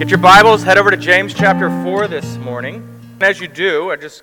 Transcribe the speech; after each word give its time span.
Get 0.00 0.08
your 0.08 0.16
Bibles, 0.16 0.62
head 0.62 0.78
over 0.78 0.90
to 0.90 0.96
James 0.96 1.34
chapter 1.34 1.68
4 1.84 2.08
this 2.08 2.38
morning. 2.38 2.88
As 3.20 3.38
you 3.38 3.46
do, 3.46 3.90
I 3.90 3.96
just, 3.96 4.22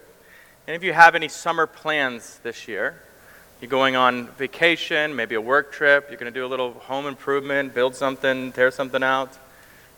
any 0.67 0.75
of 0.75 0.83
you 0.83 0.91
have 0.91 1.13
any 1.13 1.27
summer 1.27 1.67
plans 1.67 2.39
this 2.41 2.67
year? 2.67 2.99
You're 3.61 3.69
going 3.69 3.95
on 3.95 4.25
vacation, 4.29 5.15
maybe 5.15 5.35
a 5.35 5.39
work 5.39 5.71
trip, 5.71 6.07
you're 6.09 6.17
going 6.17 6.33
to 6.33 6.39
do 6.39 6.43
a 6.43 6.49
little 6.49 6.73
home 6.73 7.05
improvement, 7.05 7.75
build 7.75 7.93
something, 7.93 8.53
tear 8.53 8.71
something 8.71 9.03
out, 9.03 9.37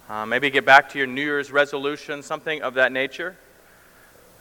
uh, 0.09 0.25
maybe 0.25 0.49
get 0.49 0.65
back 0.65 0.89
to 0.89 0.97
your 0.97 1.07
New 1.07 1.23
Year's 1.23 1.49
resolution, 1.49 2.23
something 2.23 2.61
of 2.61 2.73
that 2.73 2.91
nature. 2.91 3.37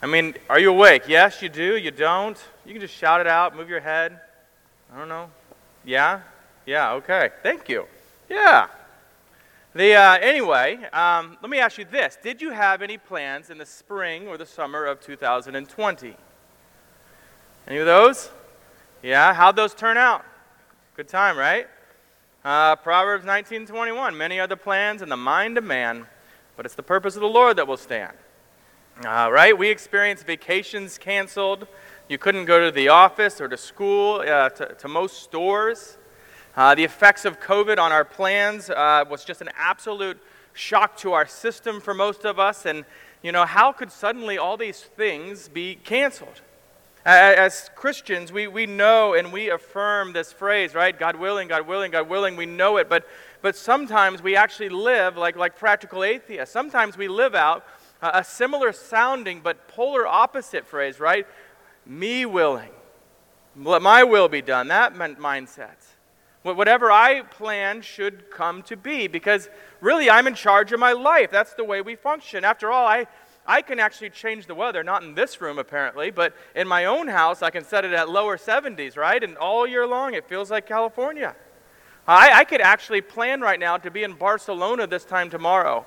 I 0.02 0.07
mean, 0.07 0.34
are 0.50 0.59
you 0.59 0.70
awake? 0.70 1.05
Yes, 1.07 1.41
you 1.41 1.48
do, 1.48 1.77
you 1.77 1.93
don't. 1.93 2.36
You 2.66 2.73
can 2.73 2.80
just 2.80 2.95
shout 2.95 3.20
it 3.20 3.29
out, 3.29 3.55
move 3.55 3.68
your 3.68 3.79
head. 3.79 4.18
I 4.93 4.98
don't 4.98 5.09
know. 5.09 5.30
Yeah? 5.84 6.23
Yeah, 6.66 6.95
okay. 6.95 7.31
Thank 7.45 7.68
you. 7.68 7.86
Yeah. 8.29 8.67
The, 9.79 9.95
uh, 9.95 10.18
anyway, 10.18 10.77
um, 10.93 11.39
let 11.41 11.49
me 11.49 11.61
ask 11.61 11.79
you 11.79 11.85
this. 11.85 12.19
Did 12.21 12.43
you 12.43 12.50
have 12.50 12.82
any 12.82 12.99
plans 12.99 13.49
in 13.49 13.59
the 13.59 13.64
spring 13.64 14.27
or 14.27 14.36
the 14.36 14.45
summer 14.45 14.85
of 14.85 14.99
2020? 14.99 16.17
Any 17.69 17.79
of 17.79 17.86
those? 17.86 18.29
Yeah, 19.05 19.33
how'd 19.33 19.55
those 19.55 19.75
turn 19.75 19.96
out? 19.96 20.25
Good 20.96 21.07
time, 21.07 21.39
right? 21.39 21.69
Uh, 22.45 22.75
Proverbs 22.75 23.25
19:21. 23.25 24.17
Many 24.17 24.41
are 24.41 24.49
the 24.49 24.57
plans 24.57 25.00
in 25.00 25.09
the 25.09 25.17
mind 25.17 25.57
of 25.57 25.63
man, 25.63 26.08
but 26.57 26.67
it's 26.67 26.75
the 26.75 26.83
purpose 26.83 27.14
of 27.14 27.21
the 27.21 27.29
Lord 27.29 27.57
that 27.58 27.69
will 27.69 27.77
stand. 27.77 28.17
Uh, 29.07 29.31
right? 29.31 29.57
We 29.57 29.69
experienced 29.69 30.27
vacations 30.27 30.99
canceled. 30.99 31.69
You 32.08 32.19
couldn't 32.19 32.47
go 32.47 32.58
to 32.64 32.72
the 32.72 32.89
office 32.89 33.41
or 33.41 33.47
to 33.47 33.56
school, 33.56 34.25
uh, 34.27 34.48
to, 34.48 34.75
to 34.75 34.89
most 34.89 35.22
stores. 35.22 35.98
Uh, 36.56 36.75
the 36.75 36.84
effects 36.84 37.25
of 37.25 37.41
COVID 37.41 37.78
on 37.78 37.92
our 37.92 38.05
plans 38.05 38.69
uh, 38.70 39.05
was 39.08 39.24
just 39.24 39.41
an 39.41 39.50
absolute 39.56 40.18
shock 40.52 40.96
to 40.98 41.12
our 41.12 41.27
system 41.27 41.80
for 41.80 41.94
most 41.94 42.24
of 42.24 42.38
us. 42.38 42.66
And, 42.66 42.84
you 43.22 43.32
know, 43.32 43.44
how 43.44 43.72
could 43.72 43.92
suddenly 43.92 44.38
all 44.38 44.56
these 44.56 44.82
things 44.82 45.48
be 45.48 45.77
canceled? 45.77 46.40
As 47.05 47.70
Christians, 47.74 48.32
we, 48.32 48.48
we 48.48 48.66
know 48.66 49.14
and 49.14 49.32
we 49.32 49.50
affirm 49.50 50.12
this 50.12 50.32
phrase, 50.32 50.74
right? 50.74 50.98
God 50.98 51.16
willing, 51.16 51.48
God 51.48 51.66
willing, 51.66 51.92
God 51.92 52.08
willing. 52.08 52.36
We 52.36 52.44
know 52.44 52.77
it. 52.77 52.88
But, 52.88 53.08
but 53.40 53.56
sometimes 53.56 54.20
we 54.20 54.36
actually 54.36 54.68
live 54.68 55.16
like, 55.16 55.36
like 55.36 55.56
practical 55.56 56.05
atheists. 56.05 56.52
Sometimes 56.52 56.98
we 56.98 57.08
live 57.08 57.34
out 57.34 57.64
a 58.02 58.22
similar 58.22 58.72
sounding 58.72 59.40
but 59.40 59.68
polar 59.68 60.06
opposite 60.06 60.66
phrase, 60.66 61.00
right? 61.00 61.27
Me 61.86 62.27
willing. 62.27 62.70
Let 63.56 63.80
my 63.80 64.05
will 64.05 64.28
be 64.28 64.42
done. 64.42 64.68
That 64.68 64.94
mindset. 64.94 65.77
Whatever 66.42 66.91
I 66.91 67.22
plan 67.22 67.83
should 67.83 68.31
come 68.31 68.62
to 68.64 68.77
be 68.77 69.06
because 69.06 69.48
really 69.81 70.08
I'm 70.08 70.27
in 70.27 70.34
charge 70.34 70.72
of 70.72 70.80
my 70.80 70.92
life. 70.92 71.30
That's 71.30 71.55
the 71.55 71.64
way 71.64 71.83
we 71.83 71.97
function. 71.97 72.45
After 72.45 72.70
all, 72.70 72.86
I, 72.86 73.06
I 73.47 73.61
can 73.61 73.80
actually 73.80 74.11
change 74.11 74.47
the 74.47 74.55
weather, 74.55 74.84
not 74.84 75.03
in 75.03 75.14
this 75.14 75.41
room 75.41 75.58
apparently, 75.58 76.11
but 76.11 76.34
in 76.55 76.69
my 76.69 76.84
own 76.84 77.08
house 77.08 77.42
I 77.42 77.50
can 77.50 77.64
set 77.64 77.84
it 77.84 77.92
at 77.92 78.08
lower 78.08 78.36
70s, 78.36 78.97
right? 78.97 79.22
And 79.22 79.36
all 79.36 79.67
year 79.67 79.86
long 79.86 80.14
it 80.14 80.28
feels 80.28 80.50
like 80.50 80.67
California. 80.67 81.34
I, 82.06 82.41
I 82.41 82.45
could 82.45 82.61
actually 82.61 83.02
plan 83.02 83.41
right 83.41 83.61
now 83.61 83.77
to 83.77 83.91
be 83.91 84.02
in 84.02 84.14
Barcelona 84.14 84.86
this 84.86 85.05
time 85.05 85.28
tomorrow. 85.30 85.86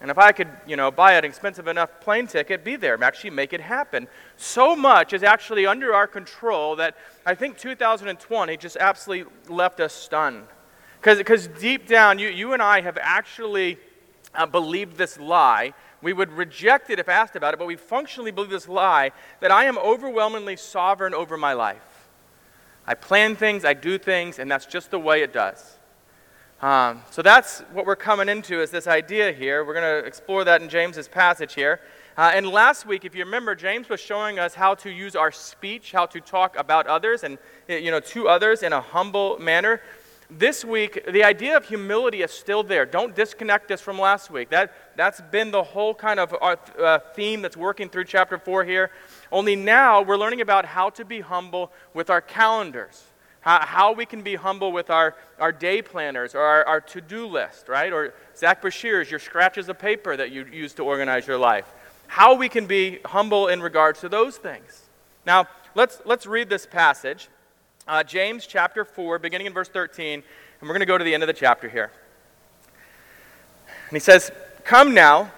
And 0.00 0.10
if 0.10 0.18
I 0.18 0.30
could, 0.30 0.48
you 0.66 0.76
know, 0.76 0.90
buy 0.90 1.14
an 1.14 1.24
expensive 1.24 1.66
enough 1.66 2.00
plane 2.00 2.28
ticket, 2.28 2.64
be 2.64 2.76
there, 2.76 3.02
actually 3.02 3.30
make 3.30 3.52
it 3.52 3.60
happen. 3.60 4.06
So 4.36 4.76
much 4.76 5.12
is 5.12 5.24
actually 5.24 5.66
under 5.66 5.92
our 5.92 6.06
control 6.06 6.76
that 6.76 6.96
I 7.26 7.34
think 7.34 7.58
2020 7.58 8.56
just 8.56 8.76
absolutely 8.76 9.32
left 9.48 9.80
us 9.80 9.92
stunned. 9.92 10.46
Because 11.00 11.48
deep 11.48 11.88
down, 11.88 12.18
you, 12.18 12.28
you 12.28 12.52
and 12.52 12.62
I 12.62 12.80
have 12.80 12.98
actually 13.00 13.78
uh, 14.34 14.46
believed 14.46 14.96
this 14.96 15.18
lie. 15.18 15.74
We 16.00 16.12
would 16.12 16.30
reject 16.30 16.90
it 16.90 17.00
if 17.00 17.08
asked 17.08 17.34
about 17.34 17.54
it, 17.54 17.56
but 17.58 17.66
we 17.66 17.76
functionally 17.76 18.30
believe 18.30 18.50
this 18.50 18.68
lie 18.68 19.10
that 19.40 19.50
I 19.50 19.64
am 19.64 19.78
overwhelmingly 19.78 20.56
sovereign 20.56 21.14
over 21.14 21.36
my 21.36 21.54
life. 21.54 22.08
I 22.86 22.94
plan 22.94 23.36
things, 23.36 23.64
I 23.64 23.74
do 23.74 23.98
things, 23.98 24.38
and 24.38 24.50
that's 24.50 24.64
just 24.64 24.90
the 24.90 24.98
way 24.98 25.22
it 25.22 25.32
does. 25.32 25.77
Um, 26.60 27.02
so 27.12 27.22
that's 27.22 27.60
what 27.72 27.86
we're 27.86 27.94
coming 27.94 28.28
into 28.28 28.60
is 28.60 28.72
this 28.72 28.88
idea 28.88 29.30
here. 29.30 29.64
We're 29.64 29.74
going 29.74 30.02
to 30.02 30.06
explore 30.06 30.42
that 30.44 30.60
in 30.60 30.68
James's 30.68 31.06
passage 31.06 31.54
here. 31.54 31.80
Uh, 32.16 32.32
and 32.34 32.48
last 32.48 32.84
week, 32.84 33.04
if 33.04 33.14
you 33.14 33.24
remember, 33.24 33.54
James 33.54 33.88
was 33.88 34.00
showing 34.00 34.40
us 34.40 34.54
how 34.54 34.74
to 34.74 34.90
use 34.90 35.14
our 35.14 35.30
speech, 35.30 35.92
how 35.92 36.04
to 36.06 36.20
talk 36.20 36.58
about 36.58 36.88
others 36.88 37.22
and 37.22 37.38
you 37.68 37.92
know 37.92 38.00
to 38.00 38.26
others 38.26 38.64
in 38.64 38.72
a 38.72 38.80
humble 38.80 39.38
manner. 39.38 39.80
This 40.28 40.64
week, 40.64 41.06
the 41.08 41.22
idea 41.22 41.56
of 41.56 41.64
humility 41.64 42.22
is 42.22 42.32
still 42.32 42.64
there. 42.64 42.84
Don't 42.84 43.14
disconnect 43.14 43.68
this 43.68 43.80
from 43.80 43.98
last 43.98 44.28
week. 44.28 44.50
That, 44.50 44.74
that's 44.96 45.20
been 45.30 45.52
the 45.52 45.62
whole 45.62 45.94
kind 45.94 46.18
of 46.18 46.34
uh, 46.42 46.56
uh 46.78 46.98
theme 47.14 47.40
that's 47.40 47.56
working 47.56 47.88
through 47.88 48.04
chapter 48.04 48.36
4 48.36 48.64
here. 48.64 48.90
Only 49.30 49.54
now 49.54 50.02
we're 50.02 50.18
learning 50.18 50.40
about 50.40 50.64
how 50.64 50.90
to 50.90 51.04
be 51.04 51.20
humble 51.20 51.72
with 51.94 52.10
our 52.10 52.20
calendars 52.20 53.07
how, 53.40 53.64
how 53.64 53.92
we 53.92 54.06
can 54.06 54.22
be 54.22 54.34
humble 54.34 54.72
with 54.72 54.90
our, 54.90 55.14
our 55.38 55.52
day 55.52 55.82
planners 55.82 56.34
or 56.34 56.40
our, 56.40 56.64
our 56.66 56.80
to 56.80 57.00
do 57.00 57.26
list, 57.26 57.68
right? 57.68 57.92
Or 57.92 58.14
Zach 58.36 58.62
Bashir's, 58.62 59.10
your 59.10 59.20
scratches 59.20 59.68
of 59.68 59.78
paper 59.78 60.16
that 60.16 60.30
you 60.30 60.44
use 60.46 60.74
to 60.74 60.84
organize 60.84 61.26
your 61.26 61.38
life. 61.38 61.66
How 62.08 62.34
we 62.34 62.48
can 62.48 62.66
be 62.66 62.98
humble 63.04 63.48
in 63.48 63.60
regards 63.60 64.00
to 64.00 64.08
those 64.08 64.36
things. 64.36 64.82
Now, 65.26 65.46
let's, 65.74 66.00
let's 66.04 66.26
read 66.26 66.48
this 66.48 66.66
passage. 66.66 67.28
Uh, 67.86 68.02
James 68.02 68.46
chapter 68.46 68.84
4, 68.84 69.18
beginning 69.18 69.46
in 69.46 69.52
verse 69.52 69.68
13, 69.68 70.14
and 70.14 70.22
we're 70.62 70.68
going 70.68 70.80
to 70.80 70.86
go 70.86 70.98
to 70.98 71.04
the 71.04 71.14
end 71.14 71.22
of 71.22 71.26
the 71.26 71.32
chapter 71.32 71.68
here. 71.68 71.90
And 73.88 73.96
he 73.96 74.00
says, 74.00 74.30
Come 74.64 74.92
now, 74.92 75.30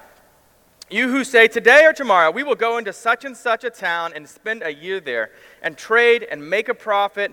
you 0.91 1.09
who 1.09 1.23
say, 1.23 1.47
Today 1.47 1.85
or 1.85 1.93
tomorrow 1.93 2.31
we 2.31 2.43
will 2.43 2.57
go 2.57 2.79
into 2.79 2.93
such 2.93 3.25
and 3.25 3.37
such 3.37 3.63
a 3.63 3.71
town 3.71 4.13
and 4.15 4.29
spend 4.29 4.63
a 4.63 4.75
year 4.75 4.99
there, 4.99 5.31
and 5.63 5.77
trade 5.77 6.27
and 6.29 6.49
make 6.49 6.69
a 6.69 6.75
profit 6.75 7.33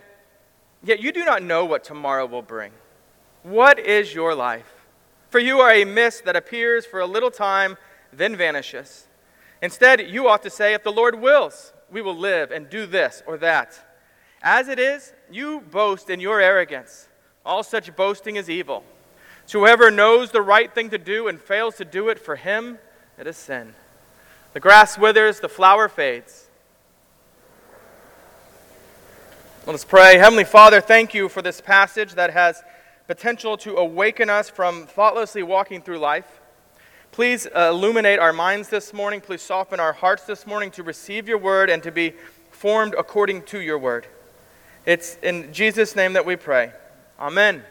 Yet 0.83 0.99
you 0.99 1.11
do 1.11 1.25
not 1.25 1.43
know 1.43 1.65
what 1.65 1.83
tomorrow 1.83 2.25
will 2.25 2.41
bring. 2.41 2.71
What 3.43 3.79
is 3.79 4.13
your 4.13 4.35
life? 4.35 4.85
For 5.29 5.39
you 5.39 5.59
are 5.59 5.71
a 5.71 5.85
mist 5.85 6.25
that 6.25 6.35
appears 6.35 6.85
for 6.85 6.99
a 6.99 7.05
little 7.05 7.31
time, 7.31 7.77
then 8.13 8.35
vanishes. 8.35 9.07
Instead, 9.61 10.09
you 10.09 10.27
ought 10.27 10.43
to 10.43 10.49
say, 10.49 10.73
If 10.73 10.83
the 10.83 10.91
Lord 10.91 11.19
wills, 11.19 11.73
we 11.91 12.01
will 12.01 12.15
live 12.15 12.51
and 12.51 12.69
do 12.69 12.85
this 12.85 13.23
or 13.25 13.37
that. 13.37 13.79
As 14.41 14.67
it 14.67 14.79
is, 14.79 15.13
you 15.31 15.61
boast 15.61 16.09
in 16.09 16.19
your 16.19 16.39
arrogance. 16.39 17.07
All 17.45 17.63
such 17.63 17.95
boasting 17.95 18.35
is 18.35 18.49
evil. 18.49 18.83
So 19.45 19.59
whoever 19.59 19.89
knows 19.89 20.31
the 20.31 20.41
right 20.41 20.73
thing 20.73 20.89
to 20.89 20.97
do 20.97 21.27
and 21.27 21.39
fails 21.39 21.75
to 21.77 21.85
do 21.85 22.09
it, 22.09 22.19
for 22.19 22.35
him 22.35 22.77
it 23.17 23.25
is 23.27 23.37
sin. 23.37 23.73
The 24.53 24.59
grass 24.59 24.97
withers, 24.97 25.39
the 25.39 25.49
flower 25.49 25.87
fades 25.87 26.46
Let 29.67 29.73
us 29.73 29.83
pray. 29.83 30.17
Heavenly 30.17 30.45
Father, 30.45 30.79
thank 30.79 31.13
you 31.13 31.27
for 31.27 31.41
this 31.41 31.59
passage 31.59 32.13
that 32.13 32.31
has 32.31 32.63
potential 33.05 33.57
to 33.57 33.75
awaken 33.75 34.29
us 34.29 34.49
from 34.49 34.87
thoughtlessly 34.87 35.43
walking 35.43 35.81
through 35.81 35.99
life. 35.99 36.39
Please 37.11 37.47
uh, 37.47 37.71
illuminate 37.71 38.17
our 38.17 38.31
minds 38.31 38.69
this 38.69 38.93
morning. 38.93 39.19
Please 39.19 39.41
soften 39.41 39.81
our 39.81 39.91
hearts 39.91 40.23
this 40.23 40.47
morning 40.47 40.71
to 40.71 40.83
receive 40.83 41.27
your 41.27 41.37
word 41.37 41.69
and 41.69 41.83
to 41.83 41.91
be 41.91 42.13
formed 42.49 42.95
according 42.97 43.41
to 43.41 43.59
your 43.59 43.77
word. 43.77 44.07
It's 44.85 45.17
in 45.21 45.51
Jesus' 45.51 45.97
name 45.97 46.13
that 46.13 46.25
we 46.25 46.37
pray. 46.37 46.71
Amen. 47.19 47.61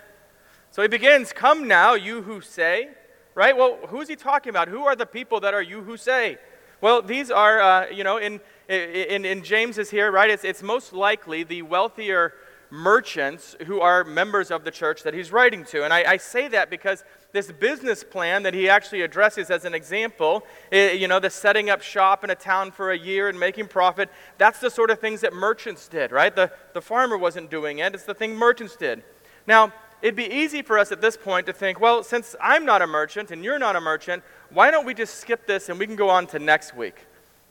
So 0.72 0.82
he 0.82 0.88
begins 0.88 1.32
Come 1.32 1.66
now, 1.66 1.94
you 1.94 2.20
who 2.20 2.42
say, 2.42 2.90
right? 3.34 3.56
Well, 3.56 3.78
who's 3.88 4.08
he 4.08 4.16
talking 4.16 4.50
about? 4.50 4.68
Who 4.68 4.84
are 4.84 4.96
the 4.96 5.06
people 5.06 5.40
that 5.40 5.54
are 5.54 5.62
you 5.62 5.80
who 5.80 5.96
say? 5.96 6.36
Well, 6.81 7.03
these 7.03 7.31
are, 7.31 7.60
uh, 7.60 7.91
you 7.91 8.04
know, 8.04 8.19
in 8.19 8.41
in, 8.69 9.25
in 9.25 9.42
James 9.42 9.78
is 9.78 9.91
here, 9.91 10.10
right? 10.10 10.31
It's, 10.31 10.44
it's 10.44 10.62
most 10.62 10.92
likely 10.92 11.44
the 11.44 11.62
wealthier 11.62 12.34
merchants 12.69 13.54
who 13.66 13.81
are 13.81 14.03
members 14.03 14.50
of 14.50 14.64
the 14.64 14.73
church 14.73 15.05
that 15.05 15.14
he's 15.14 15.31
writing 15.31 15.64
to. 15.64 15.84
And 15.84 15.94
I, 15.94 16.12
I, 16.12 16.17
say 16.17 16.49
that 16.49 16.69
because 16.69 17.05
this 17.31 17.52
business 17.52 18.02
plan 18.02 18.43
that 18.43 18.55
he 18.55 18.69
actually 18.69 19.02
addresses 19.02 19.50
as 19.50 19.64
an 19.64 19.73
example, 19.73 20.44
it, 20.73 21.00
you 21.00 21.06
know, 21.06 21.20
the 21.20 21.31
setting 21.31 21.70
up 21.70 21.81
shop 21.81 22.25
in 22.25 22.31
a 22.31 22.34
town 22.34 22.73
for 22.73 22.90
a 22.90 22.99
year 22.99 23.28
and 23.28 23.38
making 23.38 23.69
profit, 23.69 24.11
that's 24.37 24.58
the 24.58 24.69
sort 24.69 24.90
of 24.90 24.99
things 24.99 25.20
that 25.20 25.32
merchants 25.32 25.87
did, 25.87 26.11
right? 26.11 26.34
The, 26.34 26.50
the 26.73 26.82
farmer 26.82 27.17
wasn't 27.17 27.52
doing 27.52 27.78
it, 27.78 27.94
it's 27.94 28.02
the 28.02 28.14
thing 28.14 28.34
merchants 28.34 28.75
did. 28.75 29.05
Now, 29.46 29.73
it'd 30.02 30.16
be 30.16 30.31
easy 30.31 30.62
for 30.62 30.78
us 30.78 30.93
at 30.93 31.00
this 31.00 31.16
point 31.16 31.46
to 31.46 31.52
think, 31.52 31.81
well, 31.81 32.02
since 32.02 32.37
I'm 32.40 32.64
not 32.64 32.82
a 32.82 32.87
merchant 32.87 33.31
and 33.31 33.44
you're 33.44 33.58
not 33.58 33.76
a 33.76 33.81
merchant, 33.81 34.22
why 34.50 34.70
don't 34.70 34.87
we 34.87 34.94
just 34.94 35.16
skip 35.16 35.46
this 35.46 35.69
and 35.69 35.78
we 35.78 35.87
can 35.87 35.96
go 35.96 36.08
on 36.08 36.26
to 36.28 36.38
next 36.38 36.76
week? 36.76 37.06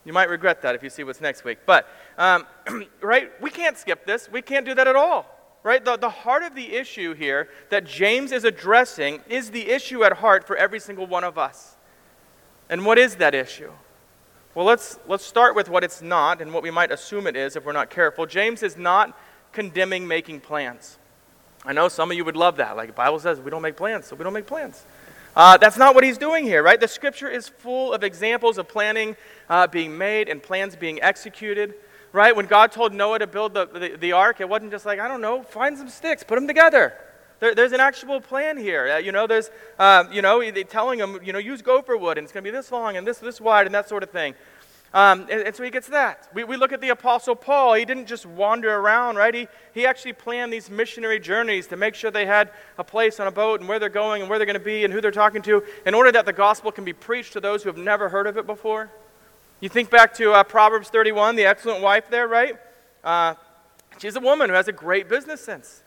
You 0.06 0.14
might 0.14 0.30
regret 0.30 0.62
that 0.62 0.76
if 0.76 0.84
you 0.84 0.90
see 0.90 1.04
what's 1.04 1.20
next 1.20 1.44
week. 1.44 1.60
But, 1.66 1.88
um, 2.18 2.46
right, 3.02 3.32
we 3.42 3.50
can't 3.50 3.78
skip 3.78 4.06
this. 4.06 4.30
We 4.32 4.42
can't 4.42 4.66
do 4.66 4.76
that 4.76 4.88
at 4.88 4.96
all. 4.96 5.32
Right? 5.64 5.84
The, 5.84 5.98
the 5.98 6.10
heart 6.10 6.44
of 6.44 6.54
the 6.54 6.76
issue 6.76 7.16
here 7.16 7.50
that 7.72 7.86
James 7.86 8.32
is 8.32 8.44
addressing 8.44 9.22
is 9.28 9.50
the 9.50 9.68
issue 9.68 10.04
at 10.04 10.14
heart 10.14 10.46
for 10.46 10.56
every 10.56 10.80
single 10.80 11.08
one 11.08 11.24
of 11.24 11.40
us. 11.40 11.76
And 12.70 12.86
what 12.86 13.00
is 13.00 13.16
that 13.16 13.34
issue? 13.34 13.72
Well, 14.54 14.66
let's, 14.66 15.00
let's 15.08 15.26
start 15.26 15.56
with 15.56 15.68
what 15.70 15.84
it's 15.84 16.02
not 16.02 16.40
and 16.40 16.54
what 16.54 16.64
we 16.64 16.72
might 16.72 16.92
assume 16.92 17.26
it 17.26 17.36
is 17.36 17.56
if 17.56 17.66
we're 17.66 17.74
not 17.74 17.90
careful. 17.90 18.26
James 18.28 18.62
is 18.62 18.78
not 18.78 19.18
condemning 19.52 20.08
making 20.08 20.42
plans. 20.42 21.00
I 21.66 21.74
know 21.74 21.88
some 21.88 22.12
of 22.12 22.18
you 22.18 22.24
would 22.26 22.38
love 22.38 22.58
that. 22.58 22.78
Like 22.78 22.88
the 22.88 22.94
Bible 22.94 23.20
says, 23.20 23.40
we 23.40 23.50
don't 23.50 23.62
make 23.62 23.76
plans, 23.76 24.06
so 24.06 24.16
we 24.16 24.24
don't 24.24 24.34
make 24.34 24.46
plans. 24.46 24.86
Uh, 25.36 25.58
that's 25.58 25.78
not 25.78 25.96
what 25.96 26.04
he's 26.04 26.18
doing 26.18 26.46
here, 26.46 26.64
right? 26.64 26.80
The 26.80 26.88
scripture 26.88 27.28
is 27.28 27.50
full 27.50 27.94
of 27.94 28.04
examples 28.04 28.58
of 28.58 28.68
planning 28.68 29.18
uh, 29.50 29.68
being 29.68 29.98
made 29.98 30.30
and 30.30 30.42
plans 30.42 30.76
being 30.76 31.02
executed, 31.02 31.74
right? 32.14 32.34
When 32.34 32.46
God 32.46 32.72
told 32.72 32.94
Noah 32.94 33.20
to 33.20 33.28
build 33.28 33.54
the, 33.54 33.66
the, 33.66 33.98
the, 34.00 34.12
ark, 34.14 34.40
it 34.40 34.48
wasn't 34.48 34.72
just 34.72 34.86
like, 34.86 35.00
I 35.00 35.08
don't 35.08 35.20
know, 35.22 35.44
find 35.44 35.78
some 35.78 35.90
sticks, 35.90 36.24
put 36.24 36.36
them 36.36 36.48
together. 36.48 36.94
There, 37.42 37.54
there's 37.54 37.74
an 37.74 37.82
actual 37.82 38.22
plan 38.22 38.58
here. 38.58 38.94
Uh, 38.94 38.98
you 39.00 39.12
know, 39.12 39.28
there's, 39.28 39.50
uh, 39.78 40.06
you 40.10 40.22
know, 40.22 40.50
telling 40.70 41.00
him, 41.00 41.20
you 41.22 41.34
know, 41.34 41.40
use 41.40 41.62
gopher 41.62 41.98
wood 41.98 42.18
and 42.18 42.24
it's 42.24 42.32
going 42.32 42.44
to 42.44 42.50
be 42.50 42.56
this 42.56 42.72
long 42.72 42.96
and 42.96 43.06
this, 43.06 43.18
this 43.18 43.42
wide 43.42 43.66
and 43.66 43.76
that 43.76 43.90
sort 43.90 44.04
of 44.04 44.12
thing. 44.12 44.36
Um, 44.96 45.28
and, 45.30 45.42
and, 45.42 45.54
so 45.54 45.62
he 45.62 45.72
gets 45.72 45.90
that. 45.90 46.30
We, 46.34 46.46
we 46.46 46.56
look 46.56 46.72
at 46.72 46.80
the 46.80 46.88
Apostle 46.88 47.36
Paul. 47.36 47.74
He 47.74 47.84
didn't 47.84 48.06
just 48.06 48.26
wander 48.26 48.74
around, 48.74 49.18
right? 49.18 49.36
He, 49.36 49.48
he 49.74 49.86
actually 49.86 50.14
planned 50.14 50.54
these 50.54 50.70
missionary 50.70 51.20
journeys 51.20 51.68
to 51.68 51.76
make 51.76 51.96
sure 51.96 52.12
they 52.12 52.26
had 52.26 52.50
a 52.78 52.84
place 52.86 53.20
on 53.20 53.28
a 53.28 53.32
boat 53.32 53.60
and 53.60 53.68
where 53.68 53.78
they're 53.78 53.90
going 53.90 54.22
and 54.22 54.30
where 54.30 54.40
they're 54.40 54.46
going 54.46 54.58
to 54.58 54.64
be 54.64 54.86
and 54.86 54.94
who 54.94 55.02
they're 55.02 55.12
talking 55.12 55.42
to 55.42 55.62
in 55.86 55.94
order 55.94 56.14
that 56.14 56.26
the 56.26 56.32
gospel 56.32 56.72
can 56.72 56.86
be 56.86 56.94
preached 56.94 57.34
to 57.34 57.42
those 57.42 57.62
who 57.62 57.68
have 57.68 57.78
never 57.78 58.08
heard 58.08 58.26
of 58.26 58.38
it 58.38 58.48
before. 58.48 58.90
You 59.60 59.68
think 59.68 59.90
back 59.90 60.14
to 60.14 60.32
uh, 60.32 60.44
Proverbs 60.46 60.88
31, 60.88 61.36
the 61.36 61.44
excellent 61.44 61.82
wife 61.82 62.10
there, 62.10 62.30
right? 62.30 62.56
Uh, 63.04 63.34
she's 63.98 64.16
a 64.16 64.22
woman 64.22 64.50
who 64.50 64.56
has 64.56 64.70
a 64.70 64.74
great 64.74 65.10
business 65.10 65.44
sense. 65.44 65.84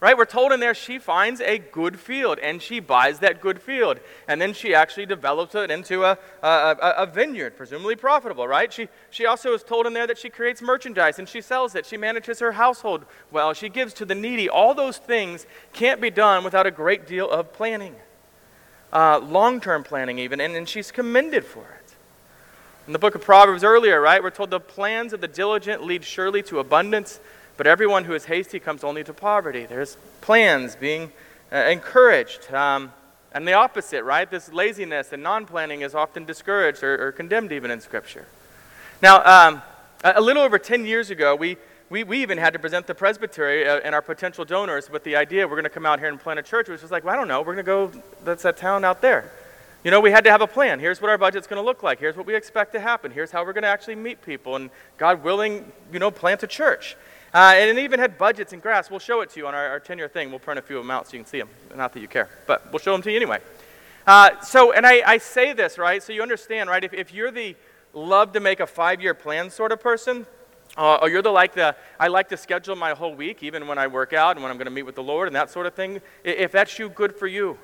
Right? 0.00 0.16
We're 0.16 0.24
told 0.24 0.52
in 0.52 0.60
there 0.60 0.72
she 0.72 0.98
finds 0.98 1.42
a 1.42 1.58
good 1.58 2.00
field 2.00 2.38
and 2.38 2.62
she 2.62 2.80
buys 2.80 3.18
that 3.18 3.42
good 3.42 3.60
field. 3.60 4.00
And 4.26 4.40
then 4.40 4.54
she 4.54 4.74
actually 4.74 5.04
develops 5.04 5.54
it 5.54 5.70
into 5.70 6.04
a, 6.04 6.16
a, 6.42 6.94
a, 6.96 7.06
vineyard, 7.06 7.54
presumably 7.54 7.96
profitable, 7.96 8.48
right? 8.48 8.72
She, 8.72 8.88
she 9.10 9.26
also 9.26 9.52
is 9.52 9.62
told 9.62 9.86
in 9.86 9.92
there 9.92 10.06
that 10.06 10.16
she 10.16 10.30
creates 10.30 10.62
merchandise 10.62 11.18
and 11.18 11.28
she 11.28 11.42
sells 11.42 11.74
it. 11.74 11.84
She 11.84 11.98
manages 11.98 12.38
her 12.38 12.52
household 12.52 13.04
well. 13.30 13.52
She 13.52 13.68
gives 13.68 13.92
to 13.94 14.06
the 14.06 14.14
needy. 14.14 14.48
All 14.48 14.72
those 14.74 14.96
things 14.96 15.44
can't 15.74 16.00
be 16.00 16.08
done 16.08 16.44
without 16.44 16.66
a 16.66 16.70
great 16.70 17.06
deal 17.06 17.30
of 17.30 17.52
planning, 17.52 17.94
uh, 18.94 19.18
long 19.18 19.60
term 19.60 19.84
planning, 19.84 20.18
even. 20.18 20.40
And, 20.40 20.56
and 20.56 20.66
she's 20.66 20.90
commended 20.90 21.44
for 21.44 21.60
it. 21.60 21.94
In 22.86 22.94
the 22.94 22.98
book 22.98 23.14
of 23.14 23.20
Proverbs 23.20 23.62
earlier, 23.62 24.00
right, 24.00 24.22
we're 24.22 24.30
told 24.30 24.48
the 24.48 24.60
plans 24.60 25.12
of 25.12 25.20
the 25.20 25.28
diligent 25.28 25.84
lead 25.84 26.04
surely 26.04 26.42
to 26.44 26.58
abundance 26.58 27.20
but 27.60 27.66
everyone 27.66 28.04
who 28.04 28.14
is 28.14 28.24
hasty 28.24 28.58
comes 28.58 28.82
only 28.82 29.04
to 29.04 29.12
poverty. 29.12 29.66
There's 29.66 29.98
plans 30.22 30.76
being 30.76 31.12
uh, 31.52 31.56
encouraged. 31.56 32.50
Um, 32.54 32.90
and 33.32 33.46
the 33.46 33.52
opposite, 33.52 34.02
right? 34.02 34.30
This 34.30 34.50
laziness 34.50 35.12
and 35.12 35.22
non 35.22 35.44
planning 35.44 35.82
is 35.82 35.94
often 35.94 36.24
discouraged 36.24 36.82
or, 36.82 37.08
or, 37.08 37.12
condemned 37.12 37.52
even 37.52 37.70
in 37.70 37.82
Scripture. 37.82 38.26
Now, 39.02 39.22
um, 39.26 39.60
a 40.02 40.22
little 40.22 40.42
over 40.42 40.58
10 40.58 40.86
years 40.86 41.10
ago, 41.10 41.36
we, 41.36 41.58
we, 41.90 42.02
we 42.02 42.22
even 42.22 42.38
had 42.38 42.54
to 42.54 42.58
present 42.58 42.86
the 42.86 42.94
presbytery 42.94 43.68
uh, 43.68 43.80
and 43.84 43.94
our 43.94 44.00
potential 44.00 44.46
donors 44.46 44.88
with 44.88 45.04
the 45.04 45.16
idea 45.16 45.46
we're 45.46 45.56
going 45.56 45.64
to 45.64 45.68
come 45.68 45.84
out 45.84 45.98
here 45.98 46.08
and 46.08 46.18
plant 46.18 46.38
a 46.38 46.42
church. 46.42 46.66
It 46.66 46.80
was 46.80 46.90
like, 46.90 47.04
well, 47.04 47.12
I 47.12 47.18
don't 47.18 47.28
know, 47.28 47.40
we're 47.40 47.52
going 47.52 47.56
to 47.58 47.62
go, 47.62 47.92
that's 48.24 48.44
that 48.44 48.56
town 48.56 48.86
out 48.86 49.02
there. 49.02 49.30
You 49.84 49.90
know, 49.90 50.00
we 50.00 50.10
had 50.10 50.24
to 50.24 50.30
have 50.30 50.40
a 50.40 50.46
plan. 50.46 50.80
Here's 50.80 51.02
what 51.02 51.10
our 51.10 51.18
budget's 51.18 51.46
going 51.46 51.60
to 51.60 51.66
look 51.66 51.82
like. 51.82 52.00
Here's 52.00 52.16
what 52.16 52.24
we 52.24 52.34
expect 52.34 52.72
to 52.72 52.80
happen. 52.80 53.12
Here's 53.12 53.30
how 53.30 53.44
we're 53.44 53.52
going 53.52 53.64
to 53.64 53.68
actually 53.68 53.96
meet 53.96 54.22
people. 54.22 54.56
And 54.56 54.70
God 54.96 55.22
willing, 55.22 55.70
you 55.92 55.98
know, 55.98 56.10
plant 56.10 56.42
a 56.42 56.46
church. 56.46 56.96
Uh, 57.32 57.52
and 57.54 57.78
it 57.78 57.82
even 57.82 58.00
had 58.00 58.18
budgets 58.18 58.52
and 58.52 58.60
graphs. 58.60 58.90
We'll 58.90 58.98
show 58.98 59.20
it 59.20 59.30
to 59.30 59.40
you 59.40 59.46
on 59.46 59.54
our, 59.54 59.68
our 59.68 59.80
10 59.80 59.98
year 59.98 60.08
thing. 60.08 60.30
We'll 60.30 60.40
print 60.40 60.58
a 60.58 60.62
few 60.62 60.78
of 60.78 60.84
them 60.84 60.90
out 60.90 61.06
so 61.06 61.16
you 61.16 61.22
can 61.22 61.30
see 61.30 61.38
them. 61.38 61.48
Not 61.76 61.92
that 61.92 62.00
you 62.00 62.08
care, 62.08 62.28
but 62.46 62.72
we'll 62.72 62.80
show 62.80 62.92
them 62.92 63.02
to 63.02 63.10
you 63.10 63.16
anyway. 63.16 63.38
Uh, 64.06 64.40
so, 64.40 64.72
and 64.72 64.86
I, 64.86 65.02
I 65.06 65.18
say 65.18 65.52
this, 65.52 65.78
right, 65.78 66.02
so 66.02 66.12
you 66.12 66.22
understand, 66.22 66.68
right? 66.68 66.82
If, 66.82 66.92
if 66.92 67.14
you're 67.14 67.30
the 67.30 67.54
love 67.92 68.32
to 68.32 68.40
make 68.40 68.60
a 68.60 68.66
five 68.66 69.00
year 69.00 69.14
plan 69.14 69.50
sort 69.50 69.70
of 69.72 69.80
person, 69.80 70.26
uh, 70.76 70.98
or 71.02 71.08
you're 71.08 71.22
the 71.22 71.30
like 71.30 71.54
the, 71.54 71.76
I 71.98 72.08
like 72.08 72.28
to 72.30 72.36
schedule 72.36 72.76
my 72.76 72.92
whole 72.92 73.14
week, 73.14 73.42
even 73.42 73.66
when 73.66 73.78
I 73.78 73.86
work 73.86 74.12
out 74.12 74.36
and 74.36 74.42
when 74.42 74.50
I'm 74.50 74.56
going 74.56 74.66
to 74.66 74.72
meet 74.72 74.82
with 74.82 74.94
the 74.94 75.02
Lord 75.02 75.28
and 75.28 75.36
that 75.36 75.50
sort 75.50 75.66
of 75.66 75.74
thing, 75.74 76.00
if 76.24 76.52
that's 76.52 76.78
you, 76.78 76.88
good 76.88 77.14
for 77.14 77.26
you. 77.26 77.58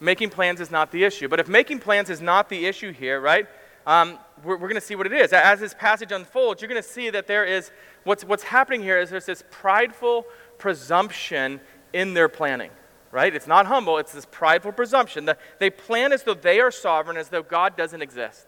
Making 0.00 0.30
plans 0.30 0.60
is 0.60 0.70
not 0.70 0.90
the 0.90 1.04
issue. 1.04 1.28
But 1.28 1.40
if 1.40 1.48
making 1.48 1.78
plans 1.78 2.10
is 2.10 2.20
not 2.20 2.48
the 2.48 2.66
issue 2.66 2.92
here, 2.92 3.20
right, 3.20 3.46
um, 3.86 4.18
we're, 4.42 4.56
we're 4.56 4.68
going 4.68 4.74
to 4.74 4.80
see 4.80 4.96
what 4.96 5.06
it 5.06 5.12
is. 5.12 5.32
As 5.32 5.60
this 5.60 5.74
passage 5.74 6.12
unfolds, 6.12 6.60
you're 6.60 6.68
going 6.68 6.82
to 6.82 6.88
see 6.88 7.10
that 7.10 7.26
there 7.26 7.44
is 7.44 7.70
what's, 8.04 8.24
what's 8.24 8.44
happening 8.44 8.82
here 8.82 8.98
is 8.98 9.10
there's 9.10 9.26
this 9.26 9.44
prideful 9.50 10.26
presumption 10.58 11.60
in 11.92 12.14
their 12.14 12.28
planning, 12.28 12.70
right? 13.10 13.34
It's 13.34 13.46
not 13.46 13.66
humble, 13.66 13.98
it's 13.98 14.12
this 14.12 14.26
prideful 14.26 14.72
presumption. 14.72 15.26
that 15.26 15.38
they 15.58 15.70
plan 15.70 16.12
as 16.12 16.22
though 16.22 16.34
they 16.34 16.60
are 16.60 16.70
sovereign, 16.70 17.16
as 17.16 17.28
though 17.28 17.42
God 17.42 17.76
doesn't 17.76 18.02
exist. 18.02 18.46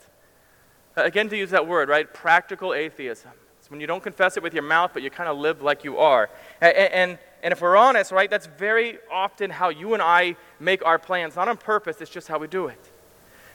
Uh, 0.97 1.05
again, 1.05 1.29
to 1.29 1.37
use 1.37 1.51
that 1.51 1.67
word, 1.67 1.89
right? 1.89 2.13
Practical 2.13 2.73
atheism. 2.75 3.31
It's 3.59 3.71
when 3.71 3.81
you 3.81 3.87
don't 3.87 4.03
confess 4.03 4.37
it 4.37 4.43
with 4.43 4.55
your 4.55 4.63
mouth, 4.63 4.93
but 4.95 5.03
you 5.03 5.11
kind 5.11 5.29
of 5.29 5.37
live 5.39 5.61
like 5.61 5.85
you 5.85 5.99
are. 5.99 6.31
And, 6.61 6.77
and, 6.77 7.19
and 7.43 7.53
if 7.53 7.61
we're 7.61 7.77
honest, 7.77 8.13
right, 8.13 8.31
that's 8.31 8.47
very 8.47 8.99
often 9.11 9.51
how 9.51 9.69
you 9.69 9.95
and 9.95 10.03
I 10.03 10.37
make 10.61 10.85
our 10.87 10.99
plans. 10.99 11.37
Not 11.37 11.49
on 11.49 11.57
purpose, 11.57 12.01
it's 12.01 12.11
just 12.11 12.29
how 12.29 12.39
we 12.39 12.47
do 12.47 12.69
it. 12.69 12.93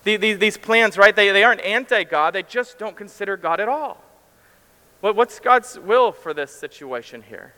These, 0.04 0.40
these 0.40 0.58
plans, 0.58 0.98
right, 0.98 1.16
they, 1.16 1.32
they 1.32 1.44
aren't 1.44 1.62
anti 1.62 2.04
God, 2.04 2.34
they 2.34 2.44
just 2.44 2.80
don't 2.80 2.96
consider 2.96 3.38
God 3.38 3.60
at 3.60 3.70
all. 3.70 4.04
What, 5.02 5.16
What's 5.16 5.40
God's 5.40 5.78
will 5.80 6.12
for 6.12 6.34
this 6.34 6.52
situation 6.52 7.22
here? 7.22 7.54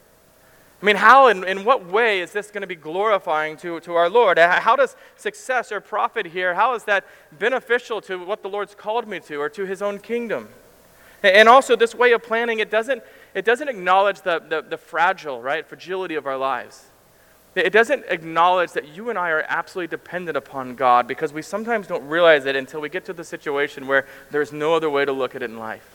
I 0.82 0.86
mean, 0.86 0.98
how 0.98 1.28
and 1.28 1.46
in 1.46 1.64
what 1.64 1.86
way 1.86 2.20
is 2.20 2.34
this 2.34 2.52
going 2.52 2.60
to 2.62 2.68
be 2.68 2.76
glorifying 2.76 3.56
to, 3.58 3.80
to 3.82 3.94
our 3.94 4.10
Lord? 4.10 4.38
How 4.38 4.76
does 4.76 4.98
success 5.16 5.72
or 5.72 5.80
profit 5.80 6.26
here, 6.26 6.56
how 6.56 6.74
is 6.76 6.84
that 6.84 7.06
beneficial 7.40 8.02
to 8.02 8.18
what 8.18 8.42
the 8.42 8.50
Lord's 8.50 8.76
called 8.76 9.08
me 9.08 9.22
to 9.22 9.38
or 9.38 9.48
to 9.48 9.66
his 9.66 9.82
own 9.82 10.00
kingdom? 10.00 10.50
And 11.24 11.48
also, 11.48 11.78
this 11.78 11.96
way 11.96 12.12
of 12.12 12.22
planning, 12.22 12.60
it 12.60 12.70
doesn't, 12.70 13.02
it 13.34 13.46
doesn't 13.46 13.70
acknowledge 13.70 14.24
the, 14.24 14.40
the, 14.40 14.62
the 14.62 14.78
fragile, 14.78 15.42
right, 15.42 15.66
fragility 15.66 16.16
of 16.16 16.28
our 16.28 16.36
lives. 16.36 16.84
It 17.56 17.72
doesn't 17.72 18.06
acknowledge 18.08 18.72
that 18.72 18.96
you 18.96 19.10
and 19.10 19.20
I 19.20 19.30
are 19.30 19.46
absolutely 19.48 19.90
dependent 19.90 20.36
upon 20.38 20.76
God 20.76 21.08
because 21.08 21.32
we 21.32 21.44
sometimes 21.44 21.86
don't 21.86 22.08
realize 22.08 22.46
it 22.46 22.56
until 22.56 22.82
we 22.82 22.90
get 22.90 23.06
to 23.06 23.14
the 23.14 23.24
situation 23.24 23.86
where 23.86 24.08
there's 24.32 24.52
no 24.52 24.74
other 24.74 24.90
way 24.90 25.06
to 25.06 25.12
look 25.12 25.36
at 25.36 25.44
it 25.44 25.52
in 25.52 25.60
life. 25.60 25.88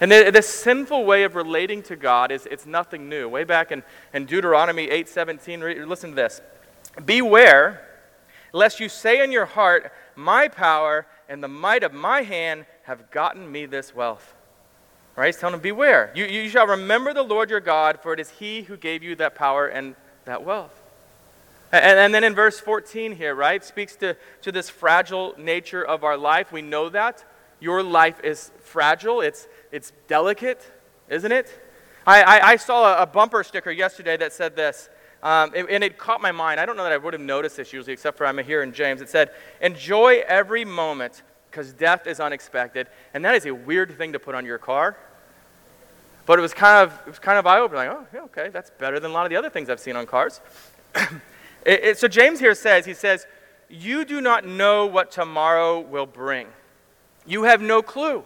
And 0.00 0.10
this 0.10 0.48
sinful 0.48 1.04
way 1.04 1.24
of 1.24 1.34
relating 1.34 1.82
to 1.84 1.96
God 1.96 2.30
is 2.30 2.46
it's 2.46 2.64
nothing 2.64 3.08
new. 3.08 3.28
Way 3.28 3.44
back 3.44 3.70
in, 3.70 3.82
in 4.14 4.24
Deuteronomy 4.24 4.86
8:17, 4.86 5.86
listen 5.86 6.10
to 6.10 6.16
this. 6.16 6.40
Beware 7.04 7.86
lest 8.52 8.80
you 8.80 8.88
say 8.88 9.22
in 9.22 9.30
your 9.32 9.46
heart, 9.46 9.92
My 10.16 10.48
power 10.48 11.06
and 11.28 11.42
the 11.42 11.48
might 11.48 11.82
of 11.82 11.92
my 11.92 12.22
hand 12.22 12.66
have 12.84 13.10
gotten 13.10 13.50
me 13.50 13.66
this 13.66 13.94
wealth. 13.94 14.34
Right? 15.16 15.26
He's 15.26 15.36
telling 15.36 15.52
them, 15.52 15.60
Beware. 15.60 16.12
You, 16.14 16.24
you 16.24 16.48
shall 16.48 16.66
remember 16.66 17.12
the 17.12 17.22
Lord 17.22 17.50
your 17.50 17.60
God, 17.60 18.00
for 18.02 18.12
it 18.12 18.20
is 18.20 18.30
he 18.30 18.62
who 18.62 18.76
gave 18.76 19.02
you 19.02 19.14
that 19.16 19.34
power 19.34 19.66
and 19.66 19.94
that 20.30 20.44
wealth. 20.44 20.82
And, 21.72 21.98
and 21.98 22.14
then 22.14 22.24
in 22.24 22.34
verse 22.34 22.58
14 22.58 23.16
here, 23.16 23.34
right, 23.34 23.62
speaks 23.62 23.94
to, 23.96 24.16
to 24.42 24.50
this 24.50 24.70
fragile 24.70 25.34
nature 25.38 25.84
of 25.84 26.02
our 26.02 26.16
life. 26.16 26.50
We 26.50 26.62
know 26.62 26.88
that. 26.88 27.24
Your 27.60 27.82
life 27.82 28.20
is 28.24 28.50
fragile. 28.62 29.20
It's 29.20 29.46
it's 29.70 29.92
delicate, 30.08 30.70
isn't 31.08 31.30
it? 31.30 31.48
I, 32.06 32.22
I, 32.22 32.48
I 32.52 32.56
saw 32.56 32.94
a, 32.94 33.02
a, 33.02 33.06
bumper 33.06 33.44
sticker 33.44 33.70
yesterday 33.70 34.16
that 34.16 34.32
said 34.32 34.56
this, 34.56 34.88
um, 35.22 35.52
and, 35.54 35.68
and 35.68 35.84
it 35.84 35.98
caught 35.98 36.20
my 36.22 36.32
mind. 36.32 36.58
I 36.58 36.66
don't 36.66 36.76
know 36.76 36.82
that 36.82 36.92
I 36.92 36.96
would 36.96 37.12
have 37.12 37.20
noticed 37.20 37.58
this 37.58 37.72
usually, 37.72 37.92
except 37.92 38.16
for 38.16 38.26
I'm 38.26 38.38
here 38.38 38.62
in 38.62 38.72
James. 38.72 39.00
It 39.00 39.08
said, 39.08 39.30
Enjoy 39.60 40.22
every 40.26 40.64
moment 40.64 41.22
because 41.50 41.72
death 41.72 42.06
is 42.06 42.20
unexpected. 42.20 42.88
And 43.12 43.24
that 43.24 43.34
is 43.34 43.44
a 43.44 43.54
weird 43.54 43.96
thing 43.98 44.12
to 44.12 44.18
put 44.18 44.34
on 44.34 44.46
your 44.46 44.58
car. 44.58 44.96
But 46.30 46.38
it 46.38 46.42
was 46.42 46.54
kind 46.54 46.88
of, 46.88 46.96
it 47.00 47.08
was 47.08 47.18
kind 47.18 47.40
of 47.40 47.46
eye 47.48 47.58
opening. 47.58 47.88
Like, 47.88 47.90
oh, 47.90 48.06
yeah, 48.14 48.20
okay, 48.20 48.50
that's 48.50 48.70
better 48.70 49.00
than 49.00 49.10
a 49.10 49.14
lot 49.14 49.26
of 49.26 49.30
the 49.30 49.36
other 49.36 49.50
things 49.50 49.68
I've 49.68 49.80
seen 49.80 49.96
on 49.96 50.06
cars. 50.06 50.40
it, 50.94 51.10
it, 51.66 51.98
so 51.98 52.06
James 52.06 52.38
here 52.38 52.54
says, 52.54 52.86
he 52.86 52.94
says, 52.94 53.26
You 53.68 54.04
do 54.04 54.20
not 54.20 54.46
know 54.46 54.86
what 54.86 55.10
tomorrow 55.10 55.80
will 55.80 56.06
bring. 56.06 56.46
You 57.26 57.42
have 57.42 57.60
no 57.60 57.82
clue. 57.82 58.22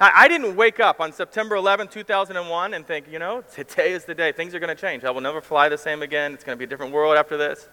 I, 0.00 0.28
didn't 0.28 0.56
wake 0.56 0.80
up 0.80 0.98
on 0.98 1.12
September 1.12 1.56
11, 1.56 1.88
2001, 1.88 2.72
and 2.72 2.86
think, 2.86 3.04
you 3.12 3.18
know, 3.18 3.44
today 3.54 3.92
is 3.92 4.06
the 4.06 4.14
day. 4.14 4.32
Things 4.32 4.54
are 4.54 4.58
going 4.58 4.74
to 4.74 4.80
change. 4.80 5.04
I 5.04 5.10
will 5.10 5.20
never 5.20 5.42
fly 5.42 5.68
the 5.68 5.76
same 5.76 6.00
again. 6.00 6.32
It's 6.32 6.42
going 6.42 6.56
to 6.56 6.58
be 6.58 6.64
a 6.64 6.68
different 6.68 6.94
world 6.94 7.18
after 7.18 7.36
this. 7.36 7.68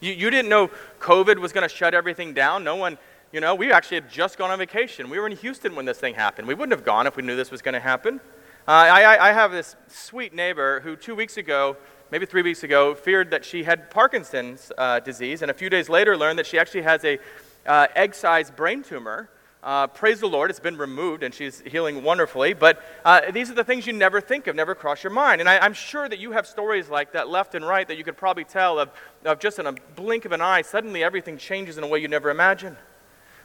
You, 0.00 0.12
you 0.12 0.28
didn't 0.28 0.48
know 0.48 0.72
COVID 0.98 1.38
was 1.38 1.52
going 1.52 1.62
to 1.62 1.72
shut 1.72 1.94
everything 1.94 2.34
down. 2.34 2.64
No 2.64 2.74
one, 2.74 2.98
you 3.30 3.38
know, 3.38 3.54
we 3.54 3.70
actually 3.70 3.98
had 3.98 4.10
just 4.10 4.38
gone 4.38 4.50
on 4.50 4.58
vacation. 4.58 5.08
We 5.08 5.20
were 5.20 5.28
in 5.28 5.36
Houston 5.36 5.76
when 5.76 5.84
this 5.84 5.98
thing 5.98 6.14
happened. 6.14 6.48
We 6.48 6.54
wouldn't 6.54 6.76
have 6.76 6.84
gone 6.84 7.06
if 7.06 7.16
we 7.16 7.22
knew 7.22 7.36
this 7.36 7.52
was 7.52 7.62
going 7.62 7.74
to 7.74 7.80
happen. 7.80 8.20
Uh, 8.68 8.72
I, 8.72 9.30
I 9.30 9.32
have 9.32 9.50
this 9.50 9.76
sweet 9.86 10.34
neighbor 10.34 10.80
who 10.80 10.94
two 10.94 11.14
weeks 11.14 11.38
ago, 11.38 11.78
maybe 12.10 12.26
three 12.26 12.42
weeks 12.42 12.64
ago, 12.64 12.94
feared 12.94 13.30
that 13.30 13.42
she 13.42 13.64
had 13.64 13.90
Parkinson's 13.90 14.70
uh, 14.76 15.00
disease, 15.00 15.40
and 15.40 15.50
a 15.50 15.54
few 15.54 15.70
days 15.70 15.88
later 15.88 16.14
learned 16.18 16.38
that 16.38 16.46
she 16.46 16.58
actually 16.58 16.82
has 16.82 17.02
a 17.02 17.18
uh, 17.66 17.86
egg-sized 17.96 18.54
brain 18.56 18.82
tumor 18.82 19.30
uh, 19.62 19.88
praise 19.88 20.20
the 20.20 20.28
Lord, 20.28 20.50
it's 20.50 20.60
been 20.60 20.76
removed 20.76 21.24
and 21.24 21.34
she's 21.34 21.60
healing 21.60 22.04
wonderfully. 22.04 22.52
But 22.52 22.80
uh, 23.04 23.32
these 23.32 23.50
are 23.50 23.54
the 23.54 23.64
things 23.64 23.86
you 23.86 23.92
never 23.92 24.20
think 24.20 24.46
of, 24.46 24.54
never 24.54 24.74
cross 24.74 25.02
your 25.02 25.12
mind. 25.12 25.40
And 25.40 25.48
I, 25.48 25.64
am 25.66 25.72
sure 25.72 26.08
that 26.08 26.18
you 26.18 26.32
have 26.32 26.46
stories 26.46 26.88
like 26.88 27.12
that 27.12 27.28
left 27.28 27.54
and 27.54 27.66
right 27.66 27.86
that 27.88 27.98
you 27.98 28.04
could 28.04 28.16
probably 28.16 28.44
tell 28.44 28.78
of, 28.78 28.90
of 29.24 29.40
just 29.40 29.58
in 29.58 29.66
a 29.66 29.72
blink 29.72 30.24
of 30.24 30.32
an 30.32 30.40
eye, 30.40 30.62
suddenly 30.62 31.02
everything 31.02 31.38
changes 31.38 31.76
in 31.76 31.82
a 31.82 31.88
way 31.88 31.98
you 31.98 32.08
never 32.08 32.30
imagined. 32.30 32.76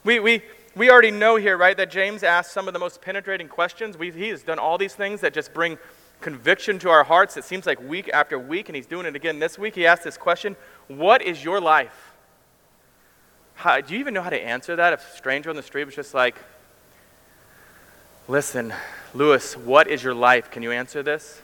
We, 0.03 0.20
we, 0.20 0.44
we 0.75 0.89
already 0.89 1.12
know 1.12 1.36
here, 1.36 1.58
right, 1.58 1.77
that 1.77 1.92
James 1.92 2.24
asked 2.24 2.51
some 2.51 2.68
of 2.68 2.74
the 2.74 2.80
most 2.80 3.01
penetrating 3.01 3.48
questions. 3.48 3.98
We, 3.98 4.12
he 4.12 4.30
has 4.30 4.42
done 4.42 4.60
all 4.60 4.77
these 4.77 4.96
things 4.96 5.22
that 5.22 5.34
just 5.34 5.53
bring 5.53 5.77
conviction 6.20 6.80
to 6.80 6.89
our 6.89 7.03
hearts. 7.03 7.38
It 7.38 7.44
seems 7.44 7.65
like 7.65 7.82
week 7.82 8.10
after 8.12 8.39
week, 8.39 8.70
and 8.70 8.75
he's 8.75 8.88
doing 8.88 9.06
it 9.06 9.15
again 9.15 9.39
this 9.39 9.60
week. 9.60 9.75
He 9.75 9.86
asked 9.86 10.03
this 10.03 10.18
question 10.18 10.56
What 10.88 11.22
is 11.22 11.44
your 11.44 11.62
life? 11.62 12.13
How, 13.56 13.80
do 13.82 13.94
you 13.94 14.00
even 14.00 14.15
know 14.15 14.24
how 14.24 14.32
to 14.32 14.42
answer 14.42 14.75
that 14.75 14.94
if 14.94 15.13
a 15.13 15.15
stranger 15.15 15.51
on 15.51 15.56
the 15.56 15.62
street 15.63 15.86
was 15.86 15.96
just 15.96 16.13
like, 16.13 16.36
Listen, 18.27 18.74
Lewis, 19.13 19.56
what 19.56 19.88
is 19.88 20.01
your 20.01 20.15
life? 20.15 20.50
Can 20.50 20.63
you 20.63 20.72
answer 20.72 21.03
this? 21.03 21.42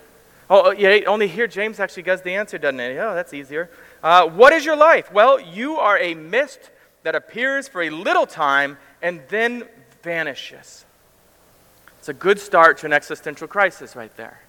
Oh, 0.49 0.63
oh 0.67 0.71
yeah, 0.71 1.05
only 1.05 1.27
here 1.27 1.45
James 1.45 1.79
actually 1.79 2.03
gives 2.03 2.23
the 2.23 2.33
answer, 2.33 2.57
doesn't 2.57 2.79
he? 2.79 2.97
Oh, 2.97 3.13
that's 3.13 3.33
easier. 3.33 3.69
Uh, 4.01 4.27
what 4.27 4.53
is 4.53 4.65
your 4.65 4.75
life? 4.77 5.11
Well, 5.11 5.39
you 5.39 5.75
are 5.75 5.99
a 5.99 6.15
mist 6.15 6.71
that 7.03 7.15
appears 7.15 7.67
for 7.67 7.81
a 7.81 7.89
little 7.89 8.25
time 8.25 8.77
and 9.01 9.21
then 9.29 9.63
vanishes. 10.01 10.85
It's 11.99 12.09
a 12.09 12.13
good 12.13 12.39
start 12.39 12.77
to 12.79 12.85
an 12.85 12.93
existential 12.93 13.47
crisis 13.47 13.95
right 13.95 14.15
there. 14.17 14.41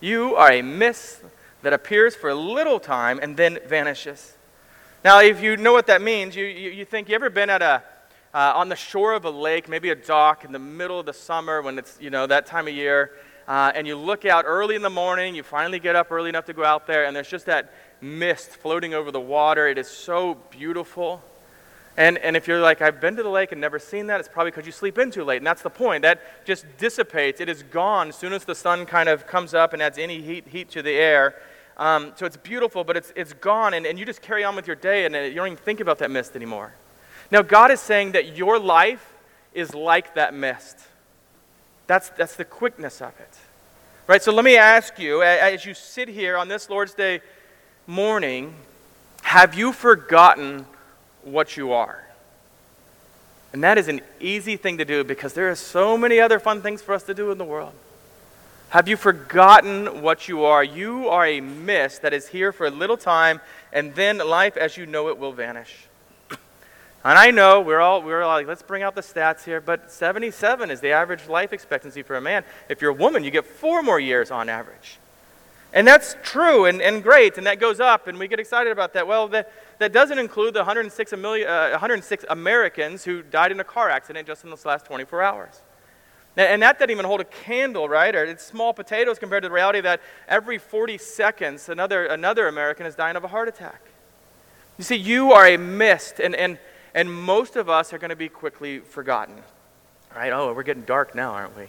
You 0.00 0.34
are 0.36 0.52
a 0.52 0.62
mist 0.62 1.20
that 1.62 1.72
appears 1.72 2.14
for 2.14 2.30
a 2.30 2.34
little 2.34 2.80
time 2.80 3.18
and 3.22 3.36
then 3.36 3.58
vanishes. 3.66 4.36
Now, 5.04 5.20
if 5.20 5.42
you 5.42 5.56
know 5.56 5.72
what 5.72 5.86
that 5.86 6.02
means, 6.02 6.36
you, 6.36 6.44
you, 6.44 6.70
you 6.70 6.84
think 6.84 7.08
you 7.08 7.14
ever 7.14 7.30
been 7.30 7.50
at 7.50 7.62
a 7.62 7.82
uh, 8.32 8.52
on 8.54 8.68
the 8.68 8.76
shore 8.76 9.12
of 9.14 9.24
a 9.24 9.30
lake, 9.30 9.68
maybe 9.68 9.90
a 9.90 9.94
dock 9.94 10.44
in 10.44 10.52
the 10.52 10.58
middle 10.58 11.00
of 11.00 11.06
the 11.06 11.12
summer 11.12 11.62
when 11.62 11.78
it's 11.78 11.98
you 12.00 12.10
know 12.10 12.26
that 12.26 12.46
time 12.46 12.68
of 12.68 12.74
year, 12.74 13.12
uh, 13.48 13.72
and 13.74 13.86
you 13.86 13.96
look 13.96 14.24
out 14.24 14.44
early 14.46 14.76
in 14.76 14.82
the 14.82 14.90
morning. 14.90 15.34
You 15.34 15.42
finally 15.42 15.80
get 15.80 15.96
up 15.96 16.12
early 16.12 16.28
enough 16.28 16.46
to 16.46 16.52
go 16.52 16.64
out 16.64 16.86
there, 16.86 17.06
and 17.06 17.16
there's 17.16 17.28
just 17.28 17.46
that 17.46 17.72
mist 18.00 18.50
floating 18.50 18.94
over 18.94 19.10
the 19.10 19.20
water. 19.20 19.66
It 19.66 19.78
is 19.78 19.88
so 19.88 20.34
beautiful. 20.50 21.22
And, 21.96 22.18
and 22.18 22.36
if 22.36 22.46
you're 22.46 22.60
like, 22.60 22.80
I've 22.80 23.00
been 23.00 23.16
to 23.16 23.22
the 23.22 23.28
lake 23.28 23.52
and 23.52 23.60
never 23.60 23.78
seen 23.78 24.06
that, 24.06 24.20
it's 24.20 24.28
probably 24.28 24.52
because 24.52 24.66
you 24.66 24.72
sleep 24.72 24.98
in 24.98 25.10
too 25.10 25.24
late. 25.24 25.38
And 25.38 25.46
that's 25.46 25.62
the 25.62 25.70
point. 25.70 26.02
That 26.02 26.46
just 26.46 26.64
dissipates. 26.78 27.40
It 27.40 27.48
is 27.48 27.62
gone 27.64 28.08
as 28.08 28.16
soon 28.16 28.32
as 28.32 28.44
the 28.44 28.54
sun 28.54 28.86
kind 28.86 29.08
of 29.08 29.26
comes 29.26 29.54
up 29.54 29.72
and 29.72 29.82
adds 29.82 29.98
any 29.98 30.20
heat, 30.22 30.46
heat 30.48 30.70
to 30.70 30.82
the 30.82 30.92
air. 30.92 31.34
Um, 31.76 32.12
so 32.16 32.26
it's 32.26 32.36
beautiful, 32.36 32.84
but 32.84 32.96
it's, 32.96 33.12
it's 33.16 33.32
gone. 33.32 33.74
And, 33.74 33.86
and 33.86 33.98
you 33.98 34.06
just 34.06 34.22
carry 34.22 34.44
on 34.44 34.54
with 34.54 34.66
your 34.66 34.76
day 34.76 35.04
and 35.04 35.14
you 35.14 35.34
don't 35.34 35.48
even 35.48 35.56
think 35.56 35.80
about 35.80 35.98
that 35.98 36.10
mist 36.10 36.36
anymore. 36.36 36.74
Now, 37.30 37.42
God 37.42 37.70
is 37.70 37.80
saying 37.80 38.12
that 38.12 38.36
your 38.36 38.58
life 38.58 39.14
is 39.52 39.74
like 39.74 40.14
that 40.14 40.32
mist. 40.32 40.78
That's, 41.86 42.08
that's 42.10 42.36
the 42.36 42.44
quickness 42.44 43.00
of 43.00 43.18
it. 43.18 43.38
Right? 44.06 44.22
So 44.22 44.32
let 44.32 44.44
me 44.44 44.56
ask 44.56 44.98
you, 44.98 45.22
as 45.22 45.64
you 45.64 45.74
sit 45.74 46.08
here 46.08 46.36
on 46.36 46.48
this 46.48 46.70
Lord's 46.70 46.94
Day 46.94 47.20
morning, 47.86 48.54
have 49.22 49.54
you 49.54 49.72
forgotten 49.72 50.66
what 51.24 51.56
you 51.56 51.72
are? 51.72 52.04
And 53.52 53.64
that 53.64 53.78
is 53.78 53.88
an 53.88 54.00
easy 54.20 54.56
thing 54.56 54.78
to 54.78 54.84
do 54.84 55.02
because 55.02 55.32
there 55.32 55.50
are 55.50 55.56
so 55.56 55.98
many 55.98 56.20
other 56.20 56.38
fun 56.38 56.62
things 56.62 56.82
for 56.82 56.94
us 56.94 57.02
to 57.04 57.14
do 57.14 57.30
in 57.30 57.38
the 57.38 57.44
world. 57.44 57.72
Have 58.70 58.86
you 58.86 58.96
forgotten 58.96 60.02
what 60.02 60.28
you 60.28 60.44
are? 60.44 60.62
You 60.62 61.08
are 61.08 61.26
a 61.26 61.40
mist 61.40 62.02
that 62.02 62.14
is 62.14 62.28
here 62.28 62.52
for 62.52 62.66
a 62.66 62.70
little 62.70 62.96
time, 62.96 63.40
and 63.72 63.94
then 63.96 64.18
life 64.18 64.56
as 64.56 64.76
you 64.76 64.86
know 64.86 65.08
it 65.08 65.18
will 65.18 65.32
vanish. 65.32 65.88
And 67.02 67.18
I 67.18 67.30
know 67.30 67.62
we're 67.62 67.80
all, 67.80 68.02
we're 68.02 68.22
all 68.22 68.36
like, 68.36 68.46
let's 68.46 68.62
bring 68.62 68.82
out 68.82 68.94
the 68.94 69.00
stats 69.00 69.42
here, 69.42 69.60
but 69.60 69.90
77 69.90 70.70
is 70.70 70.80
the 70.80 70.90
average 70.90 71.28
life 71.28 71.52
expectancy 71.52 72.02
for 72.02 72.16
a 72.16 72.20
man. 72.20 72.44
If 72.68 72.82
you're 72.82 72.90
a 72.90 72.94
woman, 72.94 73.24
you 73.24 73.30
get 73.30 73.46
four 73.46 73.82
more 73.82 73.98
years 73.98 74.30
on 74.30 74.50
average. 74.50 74.98
And 75.72 75.86
that's 75.86 76.16
true 76.22 76.64
and, 76.64 76.82
and 76.82 77.02
great, 77.02 77.38
and 77.38 77.46
that 77.46 77.60
goes 77.60 77.78
up, 77.78 78.08
and 78.08 78.18
we 78.18 78.26
get 78.26 78.40
excited 78.40 78.72
about 78.72 78.92
that. 78.94 79.06
Well, 79.06 79.28
that, 79.28 79.52
that 79.78 79.92
doesn't 79.92 80.18
include 80.18 80.54
the 80.54 80.60
106, 80.60 81.12
million, 81.16 81.48
uh, 81.48 81.70
106 81.70 82.24
Americans 82.28 83.04
who 83.04 83.22
died 83.22 83.52
in 83.52 83.60
a 83.60 83.64
car 83.64 83.88
accident 83.88 84.26
just 84.26 84.42
in 84.44 84.50
this 84.50 84.64
last 84.64 84.86
24 84.86 85.22
hours. 85.22 85.60
And 86.36 86.62
that 86.62 86.78
doesn't 86.78 86.90
even 86.90 87.04
hold 87.04 87.20
a 87.20 87.24
candle, 87.24 87.88
right? 87.88 88.14
Or 88.14 88.24
it's 88.24 88.44
small 88.44 88.72
potatoes 88.72 89.18
compared 89.18 89.42
to 89.42 89.48
the 89.48 89.54
reality 89.54 89.80
that 89.80 90.00
every 90.28 90.58
40 90.58 90.96
seconds 90.98 91.68
another, 91.68 92.06
another 92.06 92.48
American 92.48 92.86
is 92.86 92.94
dying 92.94 93.16
of 93.16 93.24
a 93.24 93.28
heart 93.28 93.48
attack. 93.48 93.80
You 94.78 94.84
see, 94.84 94.96
you 94.96 95.32
are 95.32 95.46
a 95.46 95.58
mist, 95.58 96.20
and, 96.20 96.34
and 96.34 96.58
and 96.94 97.12
most 97.12 97.56
of 97.56 97.68
us 97.68 97.92
are 97.92 97.98
going 97.98 98.10
to 98.10 98.16
be 98.16 98.28
quickly 98.28 98.80
forgotten. 98.80 99.36
Right? 100.14 100.32
Oh, 100.32 100.52
we're 100.52 100.64
getting 100.64 100.82
dark 100.82 101.14
now, 101.14 101.32
aren't 101.32 101.56
we? 101.56 101.66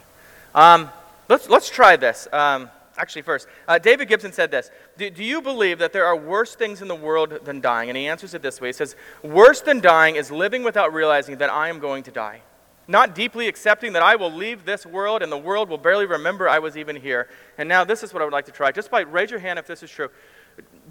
Um, 0.54 0.90
let's, 1.28 1.48
let's 1.48 1.70
try 1.70 1.96
this. 1.96 2.26
Um, 2.32 2.70
actually, 2.96 3.22
first, 3.22 3.46
uh, 3.66 3.78
David 3.78 4.08
Gibson 4.08 4.32
said 4.32 4.50
this 4.50 4.70
do, 4.96 5.10
do 5.10 5.24
you 5.24 5.42
believe 5.42 5.78
that 5.78 5.92
there 5.92 6.06
are 6.06 6.16
worse 6.16 6.54
things 6.54 6.82
in 6.82 6.88
the 6.88 6.94
world 6.94 7.44
than 7.44 7.60
dying? 7.60 7.88
And 7.88 7.96
he 7.96 8.06
answers 8.06 8.34
it 8.34 8.42
this 8.42 8.60
way 8.60 8.68
He 8.68 8.72
says, 8.72 8.96
Worse 9.22 9.60
than 9.60 9.80
dying 9.80 10.16
is 10.16 10.30
living 10.30 10.62
without 10.62 10.92
realizing 10.92 11.38
that 11.38 11.50
I 11.50 11.68
am 11.68 11.78
going 11.78 12.02
to 12.04 12.10
die. 12.10 12.42
Not 12.88 13.14
deeply 13.14 13.46
accepting 13.48 13.92
that 13.92 14.02
I 14.02 14.16
will 14.16 14.32
leave 14.32 14.64
this 14.64 14.84
world 14.84 15.22
and 15.22 15.30
the 15.30 15.38
world 15.38 15.68
will 15.68 15.78
barely 15.78 16.06
remember 16.06 16.48
I 16.48 16.58
was 16.58 16.76
even 16.76 16.96
here. 16.96 17.28
And 17.56 17.68
now, 17.68 17.84
this 17.84 18.02
is 18.02 18.12
what 18.12 18.22
I 18.22 18.24
would 18.24 18.32
like 18.32 18.46
to 18.46 18.52
try. 18.52 18.72
Just 18.72 18.90
by 18.90 19.00
raise 19.00 19.30
your 19.30 19.40
hand 19.40 19.58
if 19.58 19.66
this 19.66 19.82
is 19.82 19.90
true. 19.90 20.10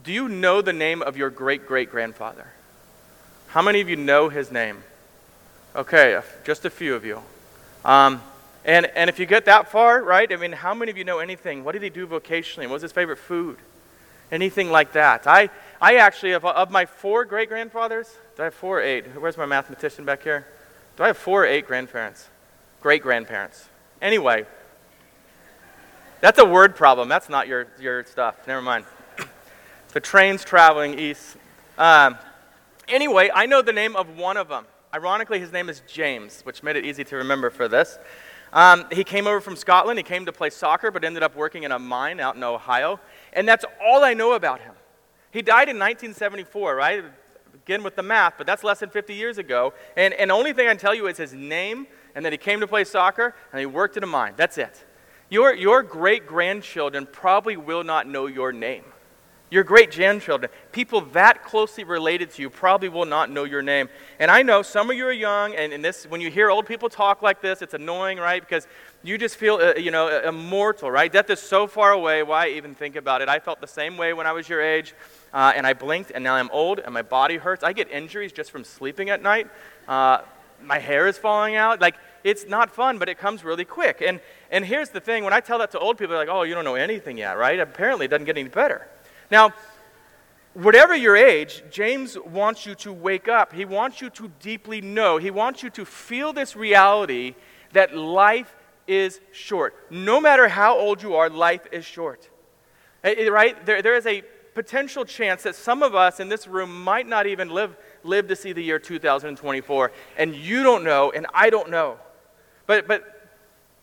Do 0.03 0.11
you 0.11 0.27
know 0.27 0.61
the 0.61 0.73
name 0.73 1.01
of 1.01 1.17
your 1.17 1.29
great 1.29 1.67
great 1.67 1.91
grandfather? 1.91 2.47
How 3.47 3.61
many 3.61 3.81
of 3.81 3.89
you 3.89 3.97
know 3.97 4.29
his 4.29 4.51
name? 4.51 4.83
Okay, 5.75 6.19
just 6.43 6.65
a 6.65 6.69
few 6.69 6.95
of 6.95 7.05
you. 7.05 7.21
Um, 7.83 8.21
and, 8.63 8.85
and 8.87 9.09
if 9.09 9.19
you 9.19 9.25
get 9.25 9.45
that 9.45 9.71
far, 9.71 10.03
right, 10.03 10.31
I 10.31 10.35
mean, 10.35 10.51
how 10.51 10.73
many 10.73 10.91
of 10.91 10.97
you 10.97 11.03
know 11.03 11.19
anything? 11.19 11.63
What 11.63 11.73
did 11.73 11.81
he 11.81 11.89
do 11.89 12.07
vocationally? 12.07 12.63
What 12.63 12.73
was 12.73 12.81
his 12.81 12.91
favorite 12.91 13.17
food? 13.17 13.57
Anything 14.31 14.71
like 14.71 14.93
that. 14.93 15.27
I, 15.27 15.49
I 15.81 15.95
actually, 15.95 16.31
of, 16.31 16.45
of 16.45 16.71
my 16.71 16.85
four 16.85 17.25
great 17.25 17.49
grandfathers, 17.49 18.15
do 18.35 18.43
I 18.43 18.45
have 18.45 18.53
four 18.53 18.79
or 18.79 18.81
eight? 18.81 19.05
Where's 19.19 19.37
my 19.37 19.45
mathematician 19.45 20.05
back 20.05 20.23
here? 20.23 20.47
Do 20.95 21.03
I 21.03 21.07
have 21.07 21.17
four 21.17 21.43
or 21.43 21.47
eight 21.47 21.67
grandparents? 21.67 22.29
Great 22.81 23.01
grandparents. 23.01 23.67
Anyway, 24.01 24.45
that's 26.21 26.39
a 26.39 26.45
word 26.45 26.75
problem. 26.75 27.09
That's 27.09 27.29
not 27.29 27.47
your, 27.47 27.67
your 27.79 28.05
stuff. 28.05 28.47
Never 28.47 28.61
mind. 28.61 28.85
the 29.93 29.99
train's 29.99 30.43
traveling 30.43 30.97
east. 30.97 31.35
Um, 31.77 32.17
Anyway, 32.91 33.29
I 33.33 33.45
know 33.45 33.61
the 33.61 33.71
name 33.71 33.95
of 33.95 34.17
one 34.17 34.35
of 34.35 34.49
them. 34.49 34.65
Ironically, 34.93 35.39
his 35.39 35.53
name 35.53 35.69
is 35.69 35.81
James, 35.87 36.41
which 36.41 36.61
made 36.61 36.75
it 36.75 36.83
easy 36.83 37.05
to 37.05 37.15
remember 37.15 37.49
for 37.49 37.69
this. 37.69 37.97
Um, 38.53 38.85
he 38.91 39.03
came 39.03 39.27
over 39.27 39.39
from 39.39 39.55
Scotland. 39.55 39.97
He 39.97 40.03
came 40.03 40.25
to 40.25 40.31
play 40.31 40.49
soccer, 40.49 40.91
but 40.91 41.03
ended 41.03 41.23
up 41.23 41.35
working 41.35 41.63
in 41.63 41.71
a 41.71 41.79
mine 41.79 42.19
out 42.19 42.35
in 42.35 42.43
Ohio. 42.43 42.99
And 43.33 43.47
that's 43.47 43.65
all 43.83 44.03
I 44.03 44.13
know 44.13 44.33
about 44.33 44.61
him. 44.61 44.73
He 45.31 45.41
died 45.41 45.69
in 45.69 45.79
1974, 45.79 46.75
right? 46.75 47.03
Again 47.53 47.83
with 47.83 47.95
the 47.95 48.03
math, 48.03 48.33
but 48.37 48.45
that's 48.45 48.63
less 48.63 48.79
than 48.79 48.89
50 48.89 49.13
years 49.13 49.37
ago. 49.37 49.73
And, 49.95 50.13
the 50.13 50.33
only 50.33 50.51
thing 50.51 50.67
I 50.67 50.71
can 50.71 50.77
tell 50.77 50.95
you 50.95 51.07
is 51.07 51.17
his 51.17 51.33
name 51.33 51.87
and 52.15 52.25
that 52.25 52.33
he 52.33 52.37
came 52.37 52.59
to 52.59 52.67
play 52.67 52.83
soccer 52.83 53.35
and 53.51 53.59
he 53.59 53.65
worked 53.65 53.95
in 53.95 54.03
a 54.03 54.07
mine. 54.07 54.33
That's 54.35 54.57
it. 54.57 54.83
Your, 55.29 55.55
your 55.55 55.81
great 55.81 56.27
grandchildren 56.27 57.07
probably 57.09 57.55
will 57.55 57.85
not 57.85 58.07
know 58.07 58.25
your 58.25 58.51
name. 58.51 58.83
Your 59.51 59.65
great 59.65 59.93
grandchildren, 59.93 60.49
people 60.71 61.01
that 61.01 61.43
closely 61.43 61.83
related 61.83 62.31
to 62.31 62.41
you, 62.41 62.49
probably 62.49 62.87
will 62.87 63.05
not 63.05 63.29
know 63.29 63.43
your 63.43 63.61
name. 63.61 63.89
And 64.17 64.31
I 64.31 64.43
know 64.43 64.61
some 64.61 64.89
of 64.89 64.95
you 64.95 65.05
are 65.05 65.11
young, 65.11 65.53
and, 65.55 65.73
and 65.73 65.83
this, 65.83 66.05
when 66.05 66.21
you 66.21 66.31
hear 66.31 66.49
old 66.49 66.65
people 66.65 66.87
talk 66.87 67.21
like 67.21 67.41
this, 67.41 67.61
it's 67.61 67.73
annoying, 67.73 68.17
right? 68.17 68.41
Because 68.41 68.65
you 69.03 69.17
just 69.17 69.35
feel, 69.35 69.55
uh, 69.55 69.73
you 69.73 69.91
know, 69.91 70.21
immortal, 70.21 70.89
right? 70.89 71.11
Death 71.11 71.29
is 71.29 71.41
so 71.41 71.67
far 71.67 71.91
away. 71.91 72.23
Why 72.23 72.47
even 72.47 72.73
think 72.73 72.95
about 72.95 73.21
it? 73.21 73.27
I 73.27 73.39
felt 73.39 73.59
the 73.59 73.67
same 73.67 73.97
way 73.97 74.13
when 74.13 74.25
I 74.25 74.31
was 74.31 74.47
your 74.47 74.61
age, 74.61 74.95
uh, 75.33 75.51
and 75.53 75.67
I 75.67 75.73
blinked, 75.73 76.13
and 76.15 76.23
now 76.23 76.35
I'm 76.35 76.49
old, 76.51 76.79
and 76.79 76.93
my 76.93 77.01
body 77.01 77.35
hurts. 77.35 77.61
I 77.61 77.73
get 77.73 77.91
injuries 77.91 78.31
just 78.31 78.51
from 78.51 78.63
sleeping 78.63 79.09
at 79.09 79.21
night. 79.21 79.49
Uh, 79.85 80.19
my 80.63 80.79
hair 80.79 81.07
is 81.07 81.17
falling 81.17 81.57
out. 81.57 81.81
Like, 81.81 81.95
it's 82.23 82.47
not 82.47 82.73
fun, 82.73 82.99
but 82.99 83.09
it 83.09 83.17
comes 83.17 83.43
really 83.43 83.65
quick. 83.65 84.01
And, 84.01 84.21
and 84.49 84.63
here's 84.63 84.91
the 84.91 85.01
thing 85.01 85.25
when 85.25 85.33
I 85.33 85.41
tell 85.41 85.59
that 85.59 85.71
to 85.71 85.79
old 85.79 85.97
people, 85.97 86.15
they're 86.15 86.25
like, 86.25 86.33
oh, 86.33 86.43
you 86.43 86.55
don't 86.55 86.63
know 86.63 86.75
anything 86.75 87.17
yet, 87.17 87.37
right? 87.37 87.59
Apparently, 87.59 88.05
it 88.05 88.09
doesn't 88.09 88.25
get 88.25 88.37
any 88.37 88.47
better. 88.47 88.87
Now, 89.31 89.53
whatever 90.53 90.93
your 90.95 91.15
age, 91.15 91.63
James 91.71 92.17
wants 92.19 92.65
you 92.65 92.75
to 92.75 92.91
wake 92.91 93.29
up. 93.29 93.53
He 93.53 93.63
wants 93.63 94.01
you 94.01 94.09
to 94.11 94.29
deeply 94.41 94.81
know. 94.81 95.17
He 95.17 95.31
wants 95.31 95.63
you 95.63 95.69
to 95.71 95.85
feel 95.85 96.33
this 96.33 96.55
reality 96.55 97.35
that 97.71 97.95
life 97.95 98.53
is 98.87 99.21
short. 99.31 99.73
No 99.89 100.19
matter 100.19 100.49
how 100.49 100.77
old 100.77 101.01
you 101.01 101.15
are, 101.15 101.29
life 101.29 101.65
is 101.71 101.85
short. 101.85 102.29
Eh, 103.05 103.15
eh, 103.17 103.27
right? 103.29 103.65
There, 103.65 103.81
there 103.81 103.95
is 103.95 104.05
a 104.05 104.21
potential 104.53 105.05
chance 105.05 105.43
that 105.43 105.55
some 105.55 105.81
of 105.81 105.95
us 105.95 106.19
in 106.19 106.27
this 106.27 106.45
room 106.45 106.83
might 106.83 107.07
not 107.07 107.25
even 107.25 107.49
live, 107.49 107.77
live 108.03 108.27
to 108.27 108.35
see 108.35 108.51
the 108.51 108.61
year 108.61 108.79
2024. 108.79 109.91
And 110.17 110.35
you 110.35 110.61
don't 110.63 110.83
know, 110.83 111.11
and 111.11 111.25
I 111.33 111.49
don't 111.49 111.69
know. 111.69 111.97
But, 112.67 112.85
but 112.85 113.20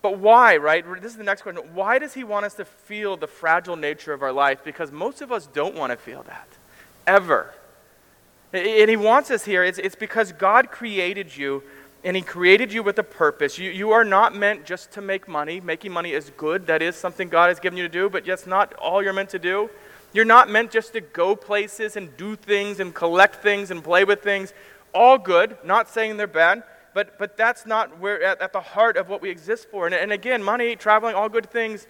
but 0.00 0.18
why, 0.18 0.56
right? 0.56 0.84
This 1.02 1.12
is 1.12 1.18
the 1.18 1.24
next 1.24 1.42
question. 1.42 1.74
Why 1.74 1.98
does 1.98 2.14
he 2.14 2.22
want 2.24 2.46
us 2.46 2.54
to 2.54 2.64
feel 2.64 3.16
the 3.16 3.26
fragile 3.26 3.76
nature 3.76 4.12
of 4.12 4.22
our 4.22 4.32
life? 4.32 4.62
Because 4.64 4.92
most 4.92 5.20
of 5.20 5.32
us 5.32 5.46
don't 5.46 5.74
want 5.74 5.90
to 5.90 5.96
feel 5.96 6.22
that, 6.24 6.48
ever. 7.06 7.52
And 8.52 8.88
he 8.88 8.96
wants 8.96 9.30
us 9.30 9.44
here. 9.44 9.64
It's, 9.64 9.78
it's 9.78 9.96
because 9.96 10.32
God 10.32 10.70
created 10.70 11.36
you, 11.36 11.62
and 12.04 12.16
he 12.16 12.22
created 12.22 12.72
you 12.72 12.82
with 12.82 12.98
a 12.98 13.02
purpose. 13.02 13.58
You, 13.58 13.70
you 13.70 13.90
are 13.90 14.04
not 14.04 14.34
meant 14.34 14.64
just 14.64 14.92
to 14.92 15.00
make 15.00 15.26
money. 15.26 15.60
Making 15.60 15.92
money 15.92 16.12
is 16.12 16.30
good. 16.36 16.66
That 16.68 16.80
is 16.80 16.94
something 16.94 17.28
God 17.28 17.48
has 17.48 17.58
given 17.58 17.76
you 17.76 17.82
to 17.82 17.88
do, 17.88 18.08
but 18.08 18.24
that's 18.24 18.46
not 18.46 18.72
all 18.74 19.02
you're 19.02 19.12
meant 19.12 19.30
to 19.30 19.38
do. 19.38 19.68
You're 20.12 20.24
not 20.24 20.48
meant 20.48 20.70
just 20.70 20.92
to 20.94 21.00
go 21.00 21.36
places 21.36 21.96
and 21.96 22.16
do 22.16 22.36
things 22.36 22.80
and 22.80 22.94
collect 22.94 23.42
things 23.42 23.70
and 23.70 23.84
play 23.84 24.04
with 24.04 24.22
things. 24.22 24.54
All 24.94 25.18
good, 25.18 25.58
not 25.64 25.88
saying 25.88 26.16
they're 26.16 26.26
bad. 26.26 26.62
But, 26.94 27.18
but 27.18 27.36
that's 27.36 27.66
not 27.66 27.98
where, 27.98 28.22
at, 28.22 28.40
at 28.40 28.52
the 28.52 28.60
heart 28.60 28.96
of 28.96 29.08
what 29.08 29.22
we 29.22 29.30
exist 29.30 29.68
for. 29.70 29.86
And, 29.86 29.94
and 29.94 30.12
again, 30.12 30.42
money, 30.42 30.76
traveling, 30.76 31.14
all 31.14 31.28
good 31.28 31.50
things. 31.50 31.86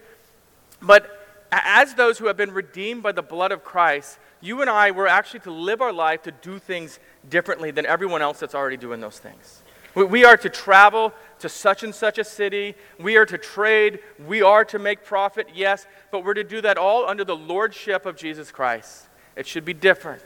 But 0.81 1.09
as 1.51 1.95
those 1.95 2.17
who 2.17 2.27
have 2.27 2.37
been 2.37 2.51
redeemed 2.51 3.03
by 3.03 3.11
the 3.11 3.21
blood 3.21 3.51
of 3.51 3.63
Christ, 3.63 4.19
you 4.41 4.61
and 4.61 4.69
I 4.69 4.91
were 4.91 5.07
actually 5.07 5.41
to 5.41 5.51
live 5.51 5.81
our 5.81 5.93
life 5.93 6.23
to 6.23 6.31
do 6.31 6.59
things 6.59 6.99
differently 7.29 7.71
than 7.71 7.85
everyone 7.85 8.21
else 8.21 8.39
that's 8.39 8.55
already 8.55 8.77
doing 8.77 8.99
those 8.99 9.19
things. 9.19 9.63
We 9.95 10.23
are 10.23 10.37
to 10.37 10.49
travel 10.49 11.13
to 11.39 11.49
such 11.49 11.83
and 11.83 11.93
such 11.93 12.19
a 12.19 12.23
city. 12.23 12.75
We 12.99 13.17
are 13.17 13.25
to 13.25 13.37
trade. 13.37 13.99
We 14.25 14.41
are 14.41 14.63
to 14.65 14.79
make 14.79 15.03
profit, 15.03 15.49
yes, 15.53 15.87
but 16.11 16.23
we're 16.23 16.35
to 16.35 16.43
do 16.43 16.61
that 16.61 16.77
all 16.77 17.09
under 17.09 17.23
the 17.23 17.35
lordship 17.35 18.05
of 18.05 18.15
Jesus 18.15 18.51
Christ. 18.51 19.07
It 19.35 19.47
should 19.47 19.65
be 19.65 19.73
different. 19.73 20.21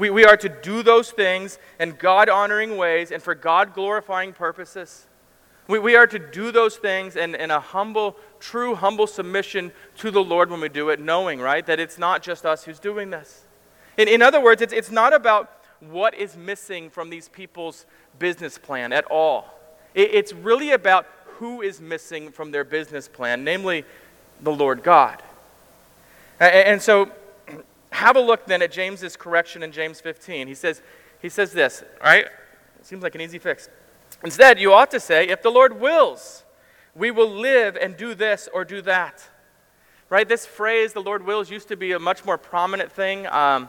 We, 0.00 0.08
we 0.08 0.24
are 0.24 0.38
to 0.38 0.48
do 0.48 0.82
those 0.82 1.10
things 1.10 1.58
in 1.78 1.90
God 1.90 2.30
honoring 2.30 2.78
ways 2.78 3.10
and 3.10 3.22
for 3.22 3.34
God 3.34 3.74
glorifying 3.74 4.32
purposes. 4.32 5.06
We, 5.68 5.78
we 5.78 5.94
are 5.94 6.06
to 6.06 6.18
do 6.18 6.50
those 6.50 6.78
things 6.78 7.16
in, 7.16 7.34
in 7.34 7.50
a 7.50 7.60
humble, 7.60 8.16
true, 8.40 8.74
humble 8.74 9.06
submission 9.06 9.72
to 9.98 10.10
the 10.10 10.24
Lord 10.24 10.50
when 10.50 10.62
we 10.62 10.70
do 10.70 10.88
it, 10.88 11.00
knowing, 11.00 11.38
right, 11.38 11.66
that 11.66 11.78
it's 11.78 11.98
not 11.98 12.22
just 12.22 12.46
us 12.46 12.64
who's 12.64 12.78
doing 12.78 13.10
this. 13.10 13.44
In, 13.98 14.08
in 14.08 14.22
other 14.22 14.40
words, 14.40 14.62
it's, 14.62 14.72
it's 14.72 14.90
not 14.90 15.12
about 15.12 15.52
what 15.80 16.14
is 16.14 16.34
missing 16.34 16.88
from 16.88 17.10
these 17.10 17.28
people's 17.28 17.84
business 18.18 18.56
plan 18.56 18.94
at 18.94 19.04
all. 19.04 19.60
It, 19.94 20.14
it's 20.14 20.32
really 20.32 20.70
about 20.70 21.06
who 21.26 21.60
is 21.60 21.78
missing 21.78 22.30
from 22.30 22.52
their 22.52 22.64
business 22.64 23.06
plan, 23.06 23.44
namely 23.44 23.84
the 24.40 24.50
Lord 24.50 24.82
God. 24.82 25.22
And, 26.40 26.54
and 26.54 26.82
so, 26.82 27.12
have 27.92 28.16
a 28.16 28.20
look 28.20 28.46
then 28.46 28.62
at 28.62 28.72
James's 28.72 29.16
correction 29.16 29.62
in 29.62 29.72
James 29.72 30.00
15. 30.00 30.46
He 30.46 30.54
says, 30.54 30.82
he 31.20 31.28
says 31.28 31.52
this, 31.52 31.84
right? 32.02 32.26
It 32.78 32.86
seems 32.86 33.02
like 33.02 33.14
an 33.14 33.20
easy 33.20 33.38
fix. 33.38 33.68
Instead, 34.24 34.58
you 34.58 34.72
ought 34.72 34.90
to 34.90 35.00
say, 35.00 35.28
if 35.28 35.42
the 35.42 35.50
Lord 35.50 35.80
wills, 35.80 36.44
we 36.94 37.10
will 37.10 37.30
live 37.30 37.76
and 37.76 37.96
do 37.96 38.14
this 38.14 38.48
or 38.52 38.64
do 38.64 38.82
that. 38.82 39.28
Right? 40.08 40.28
This 40.28 40.44
phrase, 40.44 40.92
the 40.92 41.02
Lord 41.02 41.24
wills, 41.24 41.50
used 41.50 41.68
to 41.68 41.76
be 41.76 41.92
a 41.92 41.98
much 41.98 42.24
more 42.24 42.36
prominent 42.36 42.90
thing. 42.90 43.26
Um, 43.28 43.68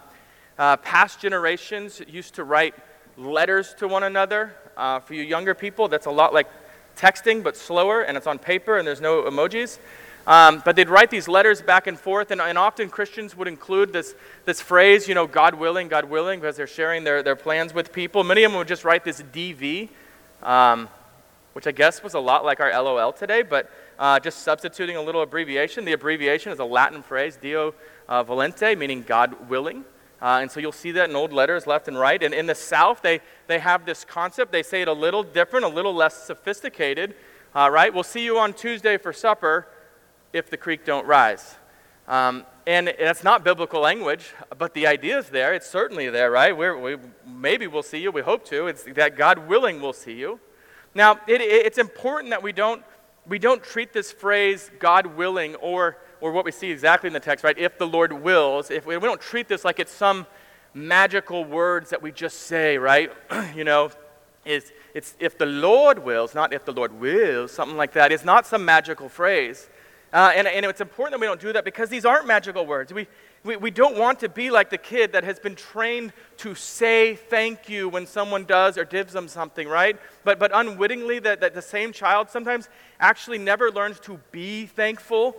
uh, 0.58 0.78
past 0.78 1.20
generations 1.20 2.02
used 2.08 2.36
to 2.36 2.44
write 2.44 2.74
letters 3.18 3.76
to 3.76 3.88
one 3.88 4.04
another. 4.04 4.56
Uh, 4.76 5.00
for 5.00 5.14
you 5.14 5.24
younger 5.24 5.54
people, 5.54 5.88
that's 5.88 6.08
a 6.08 6.12
lot 6.12 6.34
like 6.34 6.48
texting, 6.96 7.44
but 7.44 7.56
slower, 7.56 8.02
and 8.02 8.18
it's 8.18 8.28
on 8.28 8.40
paper, 8.40 8.78
and 8.78 8.88
there's 8.88 9.02
no 9.02 9.24
emojis. 9.24 9.80
Um, 10.28 10.62
but 10.64 10.76
they'd 10.76 10.90
write 10.90 11.10
these 11.10 11.28
letters 11.28 11.62
back 11.62 11.88
and 11.88 12.00
forth, 12.00 12.30
and, 12.30 12.40
and, 12.40 12.58
often 12.58 12.90
Christians 12.90 13.36
would 13.36 13.48
include 13.48 13.92
this, 13.92 14.14
this 14.46 14.62
phrase, 14.62 15.08
you 15.08 15.16
know, 15.16 15.26
God 15.26 15.56
willing, 15.56 15.88
God 15.88 16.06
willing, 16.06 16.40
because 16.40 16.56
they're 16.56 16.68
sharing 16.68 17.04
their, 17.04 17.24
their 17.24 17.36
plans 17.36 17.74
with 17.74 17.92
people. 17.92 18.24
Many 18.24 18.44
of 18.44 18.52
them 18.52 18.60
would 18.60 18.68
just 18.68 18.86
write 18.86 19.04
this 19.04 19.22
DV, 19.22 19.90
um, 20.44 20.90
which 21.54 21.66
I 21.66 21.72
guess 21.72 22.04
was 22.04 22.14
a 22.14 22.20
lot 22.20 22.46
like 22.46 22.60
our 22.60 22.72
LOL 22.72 23.12
today, 23.14 23.42
but 23.42 23.72
uh, 23.98 24.20
just 24.20 24.44
substituting 24.44 24.96
a 24.96 25.02
little 25.02 25.24
abbreviation. 25.24 25.86
The 25.86 25.94
abbreviation 25.94 26.52
is 26.52 26.60
a 26.60 26.66
Latin 26.66 27.02
phrase, 27.02 27.36
Deo 27.36 27.74
uh, 28.08 28.24
volente, 28.24 28.78
meaning 28.78 29.02
God 29.02 29.50
willing. 29.50 29.86
Uh, 30.22 30.38
and 30.40 30.52
so 30.52 30.60
you'll 30.60 30.72
see 30.72 30.92
that 30.92 31.10
in 31.10 31.16
old 31.16 31.34
letters 31.34 31.66
left 31.66 31.88
and 31.88 31.98
right. 31.98 32.22
And 32.22 32.32
in 32.32 32.46
the 32.46 32.54
South, 32.54 33.02
they, 33.02 33.22
they 33.48 33.58
have 33.58 33.88
this 33.88 34.06
concept. 34.06 34.52
They 34.52 34.62
say 34.62 34.84
it 34.84 34.88
a 34.88 34.94
little 34.94 35.24
different, 35.24 35.66
a 35.66 35.70
little 35.70 35.96
less 35.96 36.16
sophisticated. 36.16 37.16
Uh, 37.56 37.70
right? 37.72 37.92
We'll 37.92 38.04
see 38.04 38.24
you 38.24 38.38
on 38.38 38.54
Tuesday 38.54 38.98
for 38.98 39.12
supper 39.12 39.68
if 40.34 40.50
the 40.50 40.58
creek 40.58 40.86
don't 40.86 41.06
rise. 41.06 41.56
Um, 42.08 42.46
and 42.68 42.94
that's 43.00 43.24
not 43.24 43.44
biblical 43.44 43.82
language, 43.82 44.34
but 44.58 44.74
the 44.74 44.86
idea 44.86 45.18
is 45.18 45.30
there. 45.30 45.54
It's 45.54 45.68
certainly 45.68 46.10
there, 46.10 46.30
right? 46.30 46.56
We're, 46.56 46.78
we, 46.78 46.98
maybe 47.26 47.68
we'll 47.68 47.84
see 47.84 48.00
you. 48.00 48.12
We 48.12 48.22
hope 48.22 48.46
to. 48.46 48.68
It's 48.68 48.84
that 48.84 49.18
God 49.18 49.48
willing 49.48 49.82
we'll 49.82 49.94
see 49.94 50.14
you. 50.14 50.40
Now, 50.94 51.20
it, 51.28 51.42
it's 51.42 51.78
important 51.78 52.32
that 52.32 52.44
we 52.44 52.52
don't, 52.52 52.84
we 53.26 53.40
don't 53.40 53.64
treat 53.64 53.94
this 53.94 54.12
phrase 54.12 54.70
God 54.80 55.06
willing 55.06 55.56
or, 55.56 55.98
or 56.20 56.32
what 56.32 56.46
we 56.46 56.52
see 56.52 56.70
exactly 56.70 57.08
in 57.08 57.14
the 57.14 57.20
text, 57.20 57.44
right? 57.44 57.58
If 57.58 57.78
the 57.78 57.88
Lord 57.88 58.14
wills. 58.14 58.70
If 58.70 58.86
we, 58.86 58.96
we 58.98 59.08
don't 59.08 59.22
treat 59.22 59.48
this 59.48 59.66
like 59.66 59.80
it's 59.80 59.92
some 59.92 60.28
magical 60.74 61.44
words 61.44 61.90
that 61.90 62.02
we 62.02 62.12
just 62.12 62.42
say, 62.42 62.78
right? 62.78 63.12
you 63.56 63.64
know, 63.64 63.90
it's, 64.46 64.72
it's 64.94 65.16
if 65.20 65.38
the 65.38 65.46
Lord 65.46 66.00
wills, 66.00 66.36
not 66.36 66.54
if 66.54 66.66
the 66.66 66.74
Lord 66.74 67.00
wills, 67.00 67.52
something 67.52 67.78
like 67.78 67.94
that. 67.94 68.12
It's 68.12 68.26
not 68.26 68.46
some 68.46 68.66
magical 68.66 69.10
phrase. 69.10 69.70
Uh, 70.14 70.32
and, 70.36 70.46
and 70.46 70.66
it's 70.66 70.82
important 70.82 71.14
that 71.14 71.22
we 71.22 71.28
don't 71.28 71.40
do 71.40 71.54
that 71.54 71.64
because 71.64 71.90
these 71.90 72.04
aren't 72.04 72.28
magical 72.28 72.66
words. 72.66 72.94
We, 72.94 73.08
we, 73.44 73.56
we 73.56 73.72
don't 73.72 73.98
want 73.98 74.20
to 74.20 74.30
be 74.30 74.52
like 74.52 74.70
the 74.70 74.78
kid 74.78 75.14
that 75.14 75.24
has 75.24 75.40
been 75.40 75.56
trained 75.56 76.12
to 76.38 76.54
say 76.54 77.16
thank 77.16 77.70
you 77.70 77.88
when 77.88 78.06
someone 78.06 78.44
does 78.44 78.78
or 78.78 78.84
gives 78.84 79.14
them 79.14 79.28
something, 79.28 79.68
right? 79.68 79.98
But, 80.26 80.38
but 80.38 80.52
unwittingly, 80.54 81.20
that, 81.20 81.40
that 81.40 81.54
the 81.54 81.62
same 81.62 81.94
child 81.94 82.30
sometimes 82.30 82.68
actually 83.00 83.38
never 83.38 83.72
learns 83.72 84.00
to 84.02 84.20
be 84.32 84.66
thankful, 84.66 85.36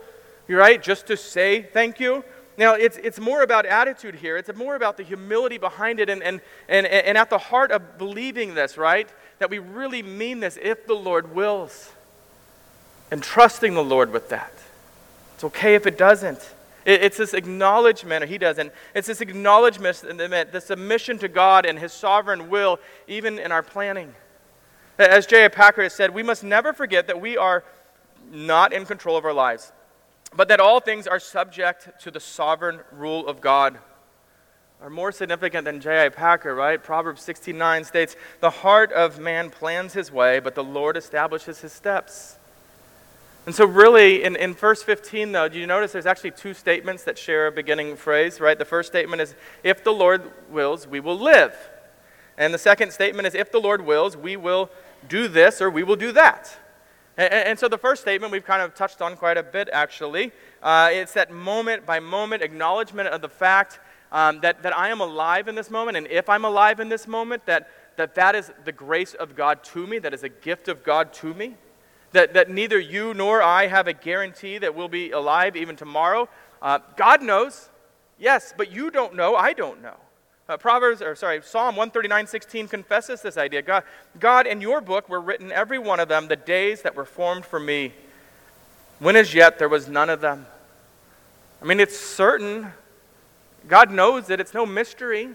right? 0.49 0.83
Just 0.83 1.07
to 1.09 1.17
say 1.19 1.63
thank 1.63 2.01
you. 2.01 2.25
Now, 2.57 2.75
it's, 2.75 2.97
it's 2.99 3.21
more 3.21 3.43
about 3.43 3.67
attitude 3.67 4.15
here. 4.17 4.37
It's 4.37 4.55
more 4.55 4.75
about 4.75 4.97
the 4.97 5.03
humility 5.03 5.59
behind 5.59 6.01
it 6.01 6.09
and, 6.09 6.23
and, 6.23 6.41
and, 6.69 6.87
and 6.87 7.17
at 7.19 7.31
the 7.31 7.39
heart 7.39 7.71
of 7.73 7.99
believing 7.99 8.55
this, 8.55 8.79
right? 8.79 9.09
That 9.39 9.51
we 9.51 9.59
really 9.59 10.03
mean 10.03 10.41
this 10.41 10.59
if 10.61 10.87
the 10.87 10.95
Lord 10.95 11.35
wills. 11.35 11.93
And 13.11 13.23
trusting 13.23 13.75
the 13.75 13.85
Lord 13.85 14.11
with 14.11 14.31
that. 14.31 14.53
It's 15.43 15.57
okay 15.57 15.75
if 15.75 15.89
it 15.89 15.99
doesn't. 15.99 16.55
It's 16.87 17.17
this 17.17 17.35
acknowledgement, 17.35 18.23
or 18.23 18.29
he 18.29 18.39
doesn't, 18.39 18.73
it's 18.95 19.09
this 19.09 19.21
acknowledgement, 19.21 20.01
the 20.01 20.63
submission 20.65 21.19
to 21.19 21.27
God 21.27 21.67
and 21.67 21.81
his 21.81 21.93
sovereign 21.93 22.49
will, 22.49 22.79
even 23.09 23.41
in 23.41 23.51
our 23.51 23.65
planning. 23.65 24.15
As 25.01 25.27
J.I. 25.27 25.49
Packer 25.49 25.83
has 25.83 25.95
said, 25.95 26.15
we 26.15 26.23
must 26.23 26.45
never 26.45 26.73
forget 26.73 27.09
that 27.09 27.21
we 27.21 27.37
are 27.37 27.65
not 28.31 28.73
in 28.73 28.87
control 28.87 29.17
of 29.17 29.25
our 29.25 29.33
lives, 29.33 29.73
but 30.33 30.47
that 30.47 30.61
all 30.61 30.79
things 30.79 31.09
are 31.09 31.19
subject 31.19 32.01
to 32.03 32.13
the 32.13 32.21
sovereign 32.21 32.79
rule 32.93 33.27
of 33.27 33.41
God. 33.41 33.79
Are 34.81 34.91
more 34.91 35.11
significant 35.11 35.65
than 35.65 35.81
J.I. 35.81 36.11
Packer, 36.11 36.55
right? 36.55 36.81
Proverbs 36.81 37.21
16:9 37.21 37.83
states, 37.83 38.15
"The 38.39 38.51
heart 38.51 38.93
of 38.93 39.19
man 39.19 39.51
plans 39.51 39.95
his 39.95 40.13
way, 40.13 40.39
but 40.39 40.55
the 40.55 40.63
Lord 40.63 40.97
establishes 40.97 41.63
his 41.63 41.73
steps." 41.73 42.39
And 43.45 43.53
so, 43.53 43.67
really, 43.67 44.23
in, 44.23 44.37
in 44.37 44.55
verse 44.55 44.85
15, 44.85 45.33
though, 45.33 45.49
do 45.49 45.59
you 45.59 45.67
notice 45.67 45.91
there's 45.91 46.07
actually 46.07 46.31
two 46.31 46.55
statements 46.55 47.03
that 47.05 47.19
share 47.19 47.49
a 47.49 47.53
beginning 47.53 47.97
phrase, 47.97 48.41
right? 48.41 48.57
The 48.57 48.65
first 48.65 48.89
statement 48.89 49.21
is, 49.21 49.35
if 49.65 49.83
the 49.83 49.91
Lord 49.91 50.31
wills, 50.49 50.87
we 50.87 51.01
will 51.01 51.19
live. 51.19 51.57
And 52.39 52.55
the 52.55 52.59
second 52.59 52.93
statement 52.93 53.27
is, 53.27 53.35
if 53.35 53.51
the 53.51 53.59
Lord 53.59 53.85
wills, 53.85 54.17
we 54.17 54.37
will 54.37 54.71
do 55.09 55.27
this 55.27 55.61
or 55.61 55.71
we 55.71 55.83
will 55.83 55.97
do 55.97 56.13
that. 56.13 56.57
And, 57.17 57.33
and 57.33 57.59
so, 57.59 57.67
the 57.67 57.79
first 57.79 58.03
statement 58.03 58.31
we've 58.31 58.45
kind 58.45 58.63
of 58.63 58.77
touched 58.77 59.03
on 59.03 59.17
quite 59.17 59.37
a 59.37 59.43
bit, 59.43 59.69
actually. 59.73 60.31
Uh, 60.63 60.91
it's 60.93 61.15
that 61.15 61.33
moment 61.33 61.85
by 61.85 61.99
moment 61.99 62.45
acknowledgement 62.45 63.09
of 63.09 63.23
the 63.23 63.29
fact 63.29 63.81
um, 64.13 64.39
that, 64.43 64.63
that 64.63 64.77
I 64.77 64.91
am 64.91 65.01
alive 65.01 65.49
in 65.49 65.57
this 65.57 65.69
moment. 65.69 65.97
And 65.97 66.07
if 66.07 66.29
I'm 66.29 66.45
alive 66.45 66.79
in 66.79 66.89
this 66.89 67.09
moment, 67.09 67.45
that, 67.47 67.69
that 67.97 68.15
that 68.15 68.37
is 68.37 68.53
the 68.65 68.73
grace 68.73 69.15
of 69.15 69.35
God 69.35 69.65
to 69.65 69.85
me, 69.85 69.99
that 69.99 70.15
is 70.15 70.23
a 70.23 70.29
gift 70.29 70.69
of 70.69 70.85
God 70.85 71.13
to 71.15 71.35
me 71.35 71.57
that, 72.13 72.35
that 72.35 72.51
neither 72.51 72.79
you 72.79 73.15
nor 73.15 73.43
I 73.43 73.67
have 73.67 73.89
a 73.89 73.93
guarantee 73.93 74.59
that 74.59 74.75
we'll 74.75 74.89
be 74.89 75.11
alive 75.11 75.57
even 75.57 75.77
tomorrow. 75.77 76.29
Uh, 76.61 76.79
God 76.97 77.23
knows, 77.23 77.69
yes, 78.19 78.55
but 78.57 78.71
you 78.71 78.91
don't 78.91 79.15
know, 79.15 79.35
I 79.35 79.53
don't 79.53 79.83
know. 79.83 79.97
Uh, 80.49 80.57
Proverbs, 80.57 81.01
or 81.01 81.15
sorry, 81.15 81.41
Psalm 81.43 81.77
139, 81.77 82.27
16 82.27 82.69
confesses 82.69 83.23
this 83.23 83.37
idea. 83.37 83.63
God, 83.63 83.85
God, 84.19 84.47
in 84.47 84.61
your 84.61 84.81
book 84.81 85.09
were 85.09 85.21
written 85.21 85.53
every 85.53 85.79
one 85.79 86.01
of 86.01 86.09
them, 86.09 86.29
the 86.29 86.37
days 86.37 86.83
that 86.83 86.95
were 86.95 87.05
formed 87.05 87.47
for 87.47 87.61
me, 87.61 87.93
when 88.99 89.17
as 89.17 89.35
yet 89.35 89.59
there 89.59 89.69
was 89.69 89.89
none 89.89 90.11
of 90.11 90.21
them. 90.21 90.47
I 91.61 91.65
mean, 91.65 91.81
it's 91.81 91.99
certain. 91.99 92.73
God 93.69 93.91
knows 93.91 94.31
it, 94.31 94.41
it's 94.41 94.53
no 94.53 94.67
mystery. 94.67 95.31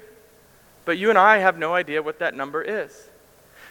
But 0.85 0.97
you 0.97 1.09
and 1.09 1.17
I 1.17 1.39
have 1.39 1.57
no 1.57 1.73
idea 1.73 2.01
what 2.01 2.19
that 2.19 2.33
number 2.33 2.61
is. 2.61 3.09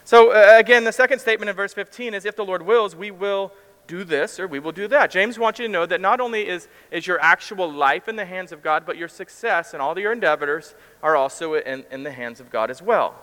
So, 0.07 0.31
uh, 0.31 0.55
again, 0.57 0.85
the 0.85 0.93
second 0.93 1.19
statement 1.19 1.51
in 1.51 1.57
verse 1.57 1.75
15 1.75 2.15
is 2.15 2.25
if 2.25 2.37
the 2.37 2.45
Lord 2.45 2.63
wills, 2.63 2.95
we 2.95 3.11
will 3.11 3.53
do 3.89 4.05
this 4.05 4.39
or 4.39 4.47
we 4.47 4.61
will 4.61 4.71
do 4.71 4.87
that. 4.87 5.11
James 5.11 5.37
wants 5.37 5.59
you 5.59 5.67
to 5.67 5.73
know 5.73 5.85
that 5.85 6.01
not 6.01 6.21
only 6.21 6.47
is, 6.47 6.69
is 6.93 7.09
your 7.09 7.19
actual 7.21 7.73
life 7.73 8.07
in 8.07 8.15
the 8.15 8.25
hands 8.25 8.53
of 8.53 8.63
God, 8.63 8.85
but 8.87 8.97
your 8.97 9.09
success 9.09 9.73
and 9.73 9.83
all 9.83 9.99
your 9.99 10.13
endeavors 10.13 10.77
are 11.03 11.17
also 11.17 11.55
in, 11.55 11.85
in 11.91 12.05
the 12.05 12.13
hands 12.13 12.39
of 12.39 12.51
God 12.51 12.71
as 12.71 12.81
well. 12.81 13.17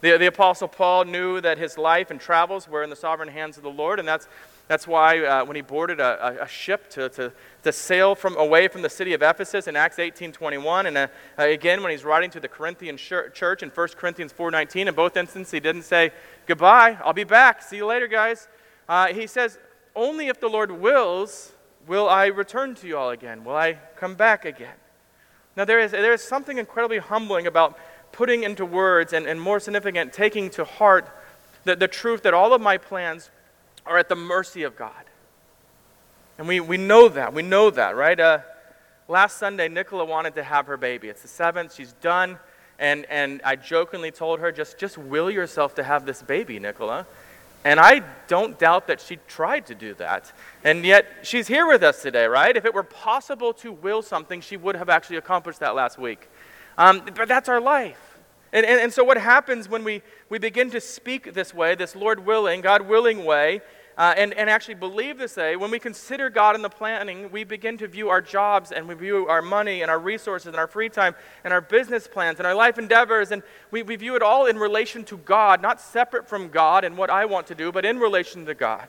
The, 0.00 0.16
the 0.16 0.24
Apostle 0.24 0.66
Paul 0.66 1.04
knew 1.04 1.42
that 1.42 1.58
his 1.58 1.76
life 1.76 2.10
and 2.10 2.18
travels 2.18 2.66
were 2.66 2.82
in 2.82 2.88
the 2.88 2.96
sovereign 2.96 3.28
hands 3.28 3.58
of 3.58 3.62
the 3.62 3.68
Lord, 3.68 3.98
and 3.98 4.08
that's, 4.08 4.26
that's 4.66 4.86
why 4.86 5.20
uh, 5.20 5.44
when 5.44 5.56
he 5.56 5.62
boarded 5.62 6.00
a, 6.00 6.40
a, 6.40 6.44
a 6.44 6.48
ship 6.48 6.88
to, 6.90 7.08
to, 7.10 7.32
to, 7.62 7.72
sail 7.72 8.14
from, 8.14 8.36
away 8.36 8.66
from 8.68 8.80
the 8.80 8.88
city 8.88 9.12
of 9.12 9.22
Ephesus 9.22 9.68
in 9.68 9.76
Acts 9.76 9.98
18.21, 9.98 10.86
and 10.86 10.96
uh, 10.96 11.08
again 11.36 11.82
when 11.82 11.90
he's 11.90 12.04
writing 12.04 12.30
to 12.30 12.40
the 12.40 12.48
Corinthian 12.48 12.96
church 12.96 13.62
in 13.62 13.68
1 13.68 13.88
Corinthians 13.96 14.32
4.19, 14.32 14.86
in 14.86 14.94
both 14.94 15.16
instances 15.16 15.52
he 15.52 15.60
didn't 15.60 15.82
say, 15.82 16.12
goodbye, 16.46 16.98
I'll 17.04 17.12
be 17.12 17.24
back, 17.24 17.62
see 17.62 17.76
you 17.76 17.86
later, 17.86 18.06
guys. 18.06 18.48
Uh, 18.88 19.08
he 19.08 19.26
says, 19.26 19.58
only 19.94 20.28
if 20.28 20.40
the 20.40 20.48
Lord 20.48 20.70
wills 20.70 21.52
will 21.86 22.08
I 22.08 22.26
return 22.26 22.74
to 22.76 22.86
you 22.86 22.96
all 22.96 23.10
again, 23.10 23.44
will 23.44 23.56
I 23.56 23.78
come 23.96 24.14
back 24.14 24.46
again. 24.46 24.74
Now 25.56 25.64
there 25.64 25.78
is, 25.78 25.90
there 25.90 26.14
is 26.14 26.22
something 26.22 26.58
incredibly 26.58 26.98
humbling 26.98 27.46
about 27.46 27.78
putting 28.12 28.44
into 28.44 28.64
words 28.64 29.12
and, 29.12 29.26
and 29.26 29.40
more 29.40 29.60
significant, 29.60 30.12
taking 30.12 30.48
to 30.50 30.64
heart 30.64 31.08
the, 31.64 31.76
the 31.76 31.88
truth 31.88 32.22
that 32.22 32.34
all 32.34 32.52
of 32.54 32.60
my 32.60 32.78
plans 32.78 33.30
are 33.86 33.98
at 33.98 34.08
the 34.08 34.16
mercy 34.16 34.62
of 34.62 34.76
God. 34.76 35.04
And 36.38 36.48
we, 36.48 36.60
we 36.60 36.76
know 36.76 37.08
that. 37.08 37.32
We 37.32 37.42
know 37.42 37.70
that, 37.70 37.96
right? 37.96 38.18
Uh, 38.18 38.38
last 39.08 39.38
Sunday, 39.38 39.68
Nicola 39.68 40.04
wanted 40.04 40.34
to 40.36 40.42
have 40.42 40.66
her 40.66 40.76
baby. 40.76 41.08
It's 41.08 41.22
the 41.22 41.28
seventh, 41.28 41.74
she's 41.74 41.92
done. 41.94 42.38
And, 42.78 43.06
and 43.08 43.40
I 43.44 43.56
jokingly 43.56 44.10
told 44.10 44.40
her, 44.40 44.50
just, 44.50 44.78
just 44.78 44.98
will 44.98 45.30
yourself 45.30 45.76
to 45.76 45.84
have 45.84 46.06
this 46.06 46.22
baby, 46.22 46.58
Nicola. 46.58 47.06
And 47.64 47.80
I 47.80 48.02
don't 48.26 48.58
doubt 48.58 48.88
that 48.88 49.00
she 49.00 49.18
tried 49.28 49.66
to 49.66 49.74
do 49.74 49.94
that. 49.94 50.32
And 50.64 50.84
yet, 50.84 51.06
she's 51.22 51.46
here 51.46 51.66
with 51.66 51.82
us 51.82 52.02
today, 52.02 52.26
right? 52.26 52.54
If 52.54 52.64
it 52.64 52.74
were 52.74 52.82
possible 52.82 53.54
to 53.54 53.72
will 53.72 54.02
something, 54.02 54.40
she 54.40 54.56
would 54.56 54.76
have 54.76 54.88
actually 54.88 55.16
accomplished 55.16 55.60
that 55.60 55.74
last 55.74 55.98
week. 55.98 56.28
Um, 56.76 57.02
but 57.14 57.28
that's 57.28 57.48
our 57.48 57.60
life. 57.60 58.13
And, 58.54 58.64
and, 58.64 58.80
and 58.80 58.92
so, 58.92 59.02
what 59.02 59.18
happens 59.18 59.68
when 59.68 59.82
we, 59.82 60.00
we 60.30 60.38
begin 60.38 60.70
to 60.70 60.80
speak 60.80 61.34
this 61.34 61.52
way, 61.52 61.74
this 61.74 61.96
Lord 61.96 62.24
willing, 62.24 62.60
God 62.60 62.82
willing 62.82 63.24
way, 63.24 63.60
uh, 63.98 64.14
and, 64.16 64.32
and 64.34 64.48
actually 64.48 64.74
believe 64.74 65.18
this 65.18 65.36
way, 65.36 65.56
when 65.56 65.72
we 65.72 65.80
consider 65.80 66.30
God 66.30 66.54
in 66.54 66.62
the 66.62 66.68
planning, 66.68 67.32
we 67.32 67.42
begin 67.42 67.76
to 67.78 67.88
view 67.88 68.10
our 68.10 68.20
jobs 68.20 68.70
and 68.70 68.86
we 68.86 68.94
view 68.94 69.26
our 69.26 69.42
money 69.42 69.82
and 69.82 69.90
our 69.90 69.98
resources 69.98 70.46
and 70.46 70.56
our 70.56 70.68
free 70.68 70.88
time 70.88 71.16
and 71.42 71.52
our 71.52 71.60
business 71.60 72.06
plans 72.06 72.38
and 72.38 72.46
our 72.46 72.54
life 72.54 72.78
endeavors, 72.78 73.32
and 73.32 73.42
we, 73.72 73.82
we 73.82 73.96
view 73.96 74.14
it 74.14 74.22
all 74.22 74.46
in 74.46 74.56
relation 74.56 75.02
to 75.04 75.16
God, 75.18 75.60
not 75.60 75.80
separate 75.80 76.28
from 76.28 76.48
God 76.48 76.84
and 76.84 76.96
what 76.96 77.10
I 77.10 77.24
want 77.24 77.48
to 77.48 77.56
do, 77.56 77.72
but 77.72 77.84
in 77.84 77.98
relation 77.98 78.46
to 78.46 78.54
God. 78.54 78.86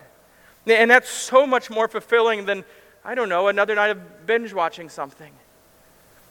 And 0.67 0.91
that's 0.91 1.09
so 1.09 1.47
much 1.47 1.71
more 1.71 1.87
fulfilling 1.87 2.45
than, 2.45 2.63
I 3.03 3.15
don't 3.15 3.29
know, 3.29 3.47
another 3.47 3.73
night 3.73 3.89
of 3.89 4.27
binge 4.27 4.53
watching 4.53 4.89
something. 4.89 5.33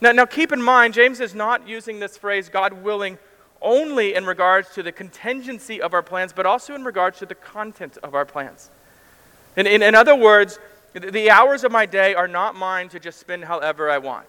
Now, 0.01 0.13
now 0.13 0.27
keep 0.27 0.53
in 0.53 0.63
mind, 0.63 0.95
James 0.95 1.21
is 1.21 1.35
not 1.35 1.67
using 1.69 2.01
this 2.01 2.17
phrase, 2.17 2.49
God 2.49 2.73
willing, 2.85 3.19
only 3.63 4.15
in 4.15 4.27
regards 4.27 4.71
to 4.75 4.83
the 4.83 4.93
contingency 4.93 5.81
of 5.81 5.95
our 5.95 6.03
plans, 6.03 6.33
but 6.33 6.47
also 6.47 6.75
in 6.75 6.85
regards 6.85 7.19
to 7.21 7.27
the 7.27 7.35
content 7.35 7.97
of 8.03 8.15
our 8.15 8.25
plans. 8.25 8.71
In, 9.57 9.67
in, 9.67 9.83
in 9.83 9.95
other 9.95 10.15
words, 10.15 10.59
the 10.93 11.31
hours 11.31 11.65
of 11.65 11.73
my 11.73 11.87
day 11.87 12.15
are 12.15 12.29
not 12.29 12.55
mine 12.55 12.89
to 12.91 13.01
just 13.01 13.19
spend 13.19 13.45
however 13.45 13.91
I 13.91 13.99
want. 13.99 14.27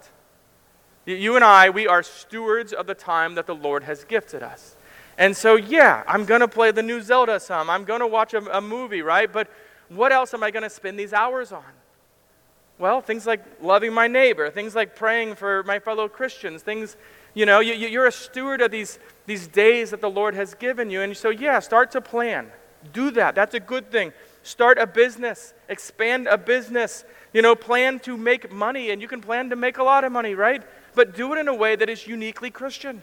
You 1.06 1.36
and 1.36 1.46
I, 1.46 1.70
we 1.70 1.88
are 1.88 2.02
stewards 2.02 2.74
of 2.74 2.88
the 2.88 2.96
time 2.96 3.36
that 3.36 3.46
the 3.46 3.54
Lord 3.54 3.84
has 3.84 4.04
gifted 4.04 4.42
us. 4.42 4.76
And 5.18 5.38
so, 5.38 5.56
yeah, 5.56 6.04
I'm 6.08 6.26
going 6.26 6.42
to 6.42 6.48
play 6.48 6.72
the 6.72 6.82
new 6.82 7.02
Zelda 7.02 7.40
some. 7.40 7.70
I'm 7.70 7.86
going 7.86 8.00
to 8.00 8.08
watch 8.08 8.34
a, 8.34 8.58
a 8.58 8.62
movie, 8.62 9.02
right? 9.02 9.32
But 9.32 9.48
what 9.90 10.12
else 10.12 10.34
am 10.34 10.44
I 10.44 10.52
going 10.52 10.64
to 10.64 10.70
spend 10.70 11.00
these 11.00 11.14
hours 11.14 11.52
on? 11.52 11.64
Well, 12.78 13.02
things 13.02 13.26
like 13.26 13.42
loving 13.62 13.94
my 13.94 14.08
neighbor, 14.08 14.50
things 14.50 14.76
like 14.76 14.96
praying 14.96 15.36
for 15.36 15.64
my 15.64 15.80
fellow 15.80 16.10
Christians, 16.10 16.62
things, 16.62 16.98
you 17.34 17.46
know, 17.46 17.62
you, 17.62 17.74
you're 17.74 18.08
a 18.08 18.12
steward 18.12 18.62
of 18.62 18.72
these, 18.72 19.00
these 19.26 19.48
days 19.48 19.92
that 19.92 20.02
the 20.02 20.10
Lord 20.10 20.36
has 20.36 20.54
given 20.54 20.90
you. 20.90 21.02
And 21.02 21.16
so, 21.16 21.30
yeah, 21.30 21.60
start 21.60 21.92
to 21.92 22.02
plan. 22.02 22.52
Do 22.92 23.12
that. 23.12 23.34
That's 23.34 23.56
a 23.56 23.60
good 23.60 23.92
thing. 23.92 24.12
Start 24.44 24.78
a 24.78 24.86
business, 24.86 25.54
expand 25.70 26.28
a 26.28 26.38
business. 26.38 27.06
You 27.34 27.42
know, 27.42 27.56
plan 27.56 28.00
to 28.02 28.16
make 28.16 28.52
money, 28.52 28.92
and 28.92 29.02
you 29.02 29.10
can 29.10 29.20
plan 29.20 29.50
to 29.50 29.58
make 29.58 29.78
a 29.78 29.84
lot 29.84 30.06
of 30.06 30.12
money, 30.12 30.36
right? 30.36 30.64
But 30.94 31.16
do 31.16 31.34
it 31.34 31.40
in 31.40 31.50
a 31.50 31.54
way 31.54 31.76
that 31.76 31.90
is 31.90 32.08
uniquely 32.08 32.50
Christian. 32.50 33.02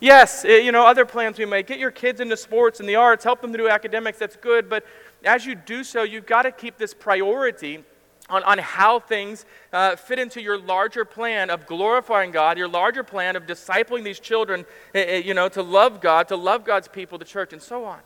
Yes, 0.00 0.44
eh, 0.44 0.58
you 0.58 0.72
know, 0.72 0.86
other 0.86 1.04
plans 1.04 1.38
we 1.38 1.44
make. 1.44 1.66
Get 1.66 1.78
your 1.78 1.90
kids 1.90 2.20
into 2.20 2.36
sports 2.36 2.80
and 2.80 2.88
the 2.88 2.94
arts, 2.94 3.24
help 3.24 3.42
them 3.42 3.52
to 3.52 3.58
do 3.58 3.68
academics, 3.68 4.18
that's 4.18 4.36
good. 4.36 4.70
But 4.70 4.86
as 5.24 5.44
you 5.44 5.54
do 5.54 5.84
so, 5.84 6.04
you've 6.04 6.24
got 6.24 6.42
to 6.42 6.52
keep 6.52 6.78
this 6.78 6.94
priority 6.94 7.84
on, 8.30 8.42
on 8.44 8.58
how 8.58 9.00
things 9.00 9.44
uh, 9.72 9.96
fit 9.96 10.18
into 10.18 10.40
your 10.40 10.58
larger 10.58 11.04
plan 11.04 11.50
of 11.50 11.66
glorifying 11.66 12.30
God, 12.30 12.58
your 12.58 12.68
larger 12.68 13.02
plan 13.02 13.36
of 13.36 13.46
discipling 13.46 14.04
these 14.04 14.20
children, 14.20 14.66
uh, 14.94 14.98
you 14.98 15.34
know, 15.34 15.48
to 15.48 15.62
love 15.62 16.00
God, 16.00 16.28
to 16.28 16.36
love 16.36 16.64
God's 16.64 16.88
people, 16.88 17.18
the 17.18 17.24
church, 17.24 17.52
and 17.52 17.62
so 17.62 17.84
on. 17.84 18.00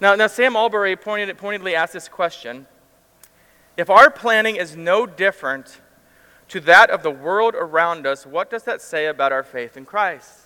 Now, 0.00 0.14
now 0.14 0.26
Sam 0.26 0.56
Allberry 0.56 0.96
pointed, 0.96 1.36
pointedly 1.38 1.74
asked 1.74 1.94
this 1.94 2.08
question 2.08 2.66
If 3.76 3.88
our 3.88 4.10
planning 4.10 4.56
is 4.56 4.76
no 4.76 5.06
different 5.06 5.80
to 6.48 6.60
that 6.60 6.90
of 6.90 7.02
the 7.02 7.10
world 7.10 7.54
around 7.54 8.06
us, 8.06 8.26
what 8.26 8.50
does 8.50 8.64
that 8.64 8.82
say 8.82 9.06
about 9.06 9.32
our 9.32 9.42
faith 9.42 9.76
in 9.76 9.86
Christ? 9.86 10.40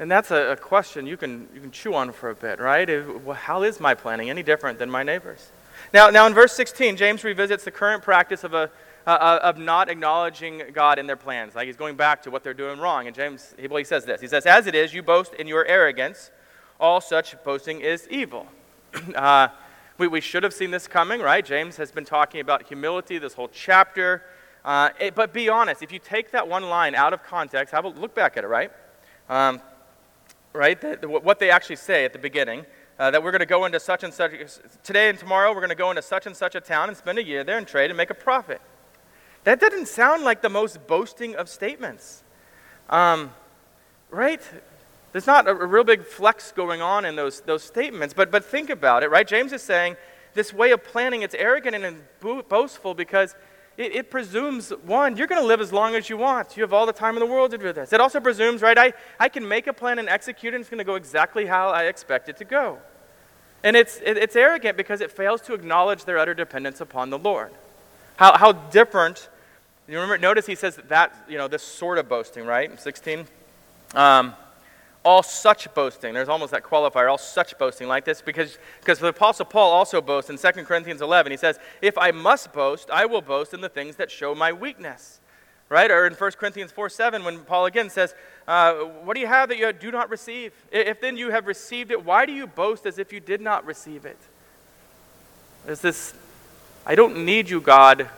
And 0.00 0.10
that's 0.10 0.32
a, 0.32 0.52
a 0.52 0.56
question 0.56 1.06
you 1.06 1.16
can, 1.16 1.48
you 1.54 1.60
can 1.60 1.70
chew 1.70 1.94
on 1.94 2.10
for 2.10 2.30
a 2.30 2.34
bit, 2.34 2.58
right? 2.58 2.88
Well, 3.24 3.36
how 3.36 3.62
is 3.62 3.78
my 3.78 3.94
planning 3.94 4.28
any 4.28 4.42
different 4.42 4.80
than 4.80 4.90
my 4.90 5.04
neighbor's? 5.04 5.52
Now, 5.92 6.10
now 6.10 6.26
in 6.26 6.34
verse 6.34 6.52
16, 6.52 6.96
James 6.96 7.24
revisits 7.24 7.64
the 7.64 7.70
current 7.70 8.02
practice 8.02 8.44
of, 8.44 8.54
a, 8.54 8.70
uh, 9.06 9.40
of 9.42 9.58
not 9.58 9.88
acknowledging 9.88 10.62
God 10.72 10.98
in 10.98 11.06
their 11.06 11.16
plans. 11.16 11.54
Like 11.54 11.66
he's 11.66 11.76
going 11.76 11.96
back 11.96 12.22
to 12.22 12.30
what 12.30 12.42
they're 12.42 12.54
doing 12.54 12.78
wrong. 12.78 13.06
And 13.06 13.14
James, 13.14 13.54
he, 13.58 13.66
well, 13.66 13.78
he 13.78 13.84
says 13.84 14.04
this. 14.04 14.20
He 14.20 14.28
says, 14.28 14.46
As 14.46 14.66
it 14.66 14.74
is, 14.74 14.94
you 14.94 15.02
boast 15.02 15.34
in 15.34 15.46
your 15.46 15.64
arrogance. 15.66 16.30
All 16.80 17.00
such 17.00 17.42
boasting 17.44 17.80
is 17.80 18.08
evil. 18.08 18.46
uh, 19.14 19.48
we, 19.98 20.08
we 20.08 20.20
should 20.20 20.42
have 20.42 20.52
seen 20.52 20.70
this 20.70 20.88
coming, 20.88 21.20
right? 21.20 21.44
James 21.44 21.76
has 21.76 21.92
been 21.92 22.04
talking 22.04 22.40
about 22.40 22.64
humility 22.64 23.18
this 23.18 23.34
whole 23.34 23.48
chapter. 23.48 24.22
Uh, 24.64 24.90
it, 24.98 25.14
but 25.14 25.32
be 25.32 25.48
honest, 25.48 25.82
if 25.82 25.92
you 25.92 25.98
take 25.98 26.30
that 26.32 26.48
one 26.48 26.68
line 26.68 26.94
out 26.94 27.12
of 27.12 27.22
context, 27.22 27.72
have 27.72 27.84
a 27.84 27.88
look 27.88 28.14
back 28.14 28.36
at 28.36 28.44
it, 28.44 28.48
right? 28.48 28.72
Um, 29.28 29.60
right? 30.52 30.80
The, 30.80 30.98
the, 31.00 31.08
what 31.08 31.38
they 31.38 31.50
actually 31.50 31.76
say 31.76 32.04
at 32.04 32.12
the 32.12 32.18
beginning 32.18 32.64
uh, 32.98 33.10
that 33.10 33.22
we're 33.22 33.30
going 33.32 33.40
to 33.40 33.46
go 33.46 33.64
into 33.64 33.80
such 33.80 34.04
and 34.04 34.12
such, 34.12 34.32
today 34.82 35.08
and 35.08 35.18
tomorrow, 35.18 35.50
we're 35.50 35.60
going 35.60 35.68
to 35.68 35.74
go 35.74 35.90
into 35.90 36.02
such 36.02 36.26
and 36.26 36.36
such 36.36 36.54
a 36.54 36.60
town 36.60 36.88
and 36.88 36.96
spend 36.96 37.18
a 37.18 37.24
year 37.24 37.44
there 37.44 37.58
and 37.58 37.66
trade 37.66 37.90
and 37.90 37.96
make 37.96 38.10
a 38.10 38.14
profit. 38.14 38.60
That 39.44 39.60
doesn't 39.60 39.88
sound 39.88 40.24
like 40.24 40.42
the 40.42 40.48
most 40.48 40.86
boasting 40.86 41.36
of 41.36 41.48
statements. 41.48 42.22
Um, 42.88 43.32
right? 44.10 44.40
There's 45.12 45.26
not 45.26 45.46
a, 45.46 45.50
a 45.50 45.66
real 45.66 45.84
big 45.84 46.04
flex 46.04 46.52
going 46.52 46.80
on 46.82 47.04
in 47.04 47.16
those, 47.16 47.40
those 47.42 47.62
statements, 47.62 48.14
but, 48.14 48.30
but 48.30 48.44
think 48.44 48.70
about 48.70 49.02
it, 49.02 49.10
right? 49.10 49.26
James 49.26 49.52
is 49.52 49.62
saying 49.62 49.96
this 50.34 50.52
way 50.52 50.72
of 50.72 50.82
planning, 50.82 51.22
it's 51.22 51.34
arrogant 51.34 51.84
and 51.84 52.02
boastful 52.48 52.94
because 52.94 53.34
it, 53.76 53.94
it, 53.94 54.10
presumes, 54.10 54.70
one, 54.84 55.16
you're 55.16 55.26
going 55.26 55.40
to 55.40 55.46
live 55.46 55.60
as 55.60 55.72
long 55.72 55.94
as 55.94 56.08
you 56.08 56.16
want. 56.16 56.56
You 56.56 56.62
have 56.62 56.72
all 56.72 56.86
the 56.86 56.92
time 56.92 57.16
in 57.16 57.20
the 57.20 57.26
world 57.26 57.50
to 57.50 57.58
do 57.58 57.72
this. 57.72 57.92
It 57.92 58.00
also 58.00 58.20
presumes, 58.20 58.62
right, 58.62 58.78
I, 58.78 58.92
I 59.18 59.28
can 59.28 59.46
make 59.46 59.66
a 59.66 59.72
plan 59.72 59.98
and 59.98 60.08
execute 60.08 60.54
it, 60.54 60.56
and 60.56 60.62
it's 60.62 60.70
going 60.70 60.78
to 60.78 60.84
go 60.84 60.94
exactly 60.94 61.46
how 61.46 61.70
I 61.70 61.84
expect 61.84 62.28
it 62.28 62.36
to 62.36 62.44
go. 62.44 62.78
And 63.64 63.76
it's, 63.76 63.96
it, 63.98 64.16
it's 64.16 64.36
arrogant 64.36 64.76
because 64.76 65.00
it 65.00 65.10
fails 65.10 65.40
to 65.42 65.54
acknowledge 65.54 66.04
their 66.04 66.18
utter 66.18 66.34
dependence 66.34 66.80
upon 66.80 67.10
the 67.10 67.18
Lord. 67.18 67.50
How, 68.16 68.36
how 68.36 68.52
different, 68.52 69.28
you 69.88 69.94
remember, 69.94 70.18
notice 70.18 70.46
he 70.46 70.54
says 70.54 70.78
that, 70.88 71.12
you 71.28 71.36
know, 71.36 71.48
this 71.48 71.62
sort 71.62 71.98
of 71.98 72.08
boasting, 72.08 72.46
right? 72.46 72.78
16. 72.80 73.26
Um, 73.94 74.34
all 75.04 75.22
such 75.22 75.72
boasting. 75.74 76.14
There's 76.14 76.28
almost 76.28 76.52
that 76.52 76.64
qualifier, 76.64 77.10
all 77.10 77.18
such 77.18 77.56
boasting 77.58 77.88
like 77.88 78.04
this, 78.04 78.22
because, 78.22 78.58
because 78.80 78.98
the 78.98 79.08
Apostle 79.08 79.44
Paul 79.44 79.70
also 79.70 80.00
boasts 80.00 80.30
in 80.30 80.38
2 80.38 80.64
Corinthians 80.64 81.02
11. 81.02 81.30
He 81.30 81.36
says, 81.36 81.58
If 81.82 81.98
I 81.98 82.10
must 82.10 82.52
boast, 82.52 82.90
I 82.90 83.04
will 83.06 83.20
boast 83.20 83.52
in 83.52 83.60
the 83.60 83.68
things 83.68 83.96
that 83.96 84.10
show 84.10 84.34
my 84.34 84.52
weakness. 84.52 85.20
Right? 85.68 85.90
Or 85.90 86.06
in 86.06 86.14
1 86.14 86.32
Corinthians 86.32 86.72
4 86.72 86.88
7, 86.88 87.24
when 87.24 87.40
Paul 87.40 87.66
again 87.66 87.90
says, 87.90 88.14
uh, 88.48 88.74
What 88.74 89.14
do 89.14 89.20
you 89.20 89.26
have 89.26 89.50
that 89.50 89.58
you 89.58 89.72
do 89.72 89.90
not 89.90 90.08
receive? 90.08 90.52
If 90.72 91.00
then 91.00 91.16
you 91.16 91.30
have 91.30 91.46
received 91.46 91.90
it, 91.90 92.04
why 92.04 92.24
do 92.24 92.32
you 92.32 92.46
boast 92.46 92.86
as 92.86 92.98
if 92.98 93.12
you 93.12 93.20
did 93.20 93.40
not 93.40 93.66
receive 93.66 94.06
it? 94.06 94.18
There's 95.66 95.80
this, 95.80 96.14
I 96.86 96.94
don't 96.94 97.24
need 97.24 97.50
you, 97.50 97.60
God, 97.60 98.08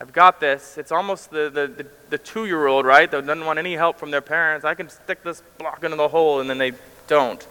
I've 0.00 0.12
got 0.12 0.38
this. 0.38 0.78
It's 0.78 0.92
almost 0.92 1.30
the, 1.30 1.50
the, 1.50 1.66
the, 1.66 1.86
the 2.10 2.18
two 2.18 2.46
year 2.46 2.66
old, 2.66 2.86
right, 2.86 3.10
that 3.10 3.26
doesn't 3.26 3.44
want 3.44 3.58
any 3.58 3.74
help 3.74 3.98
from 3.98 4.10
their 4.12 4.20
parents. 4.20 4.64
I 4.64 4.74
can 4.74 4.88
stick 4.88 5.24
this 5.24 5.42
block 5.58 5.82
into 5.82 5.96
the 5.96 6.08
hole, 6.08 6.40
and 6.40 6.48
then 6.48 6.58
they 6.58 6.72
don't. 7.08 7.44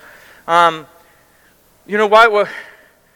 Um, 0.48 0.88
you 1.86 1.98
know, 1.98 2.08
why, 2.08 2.28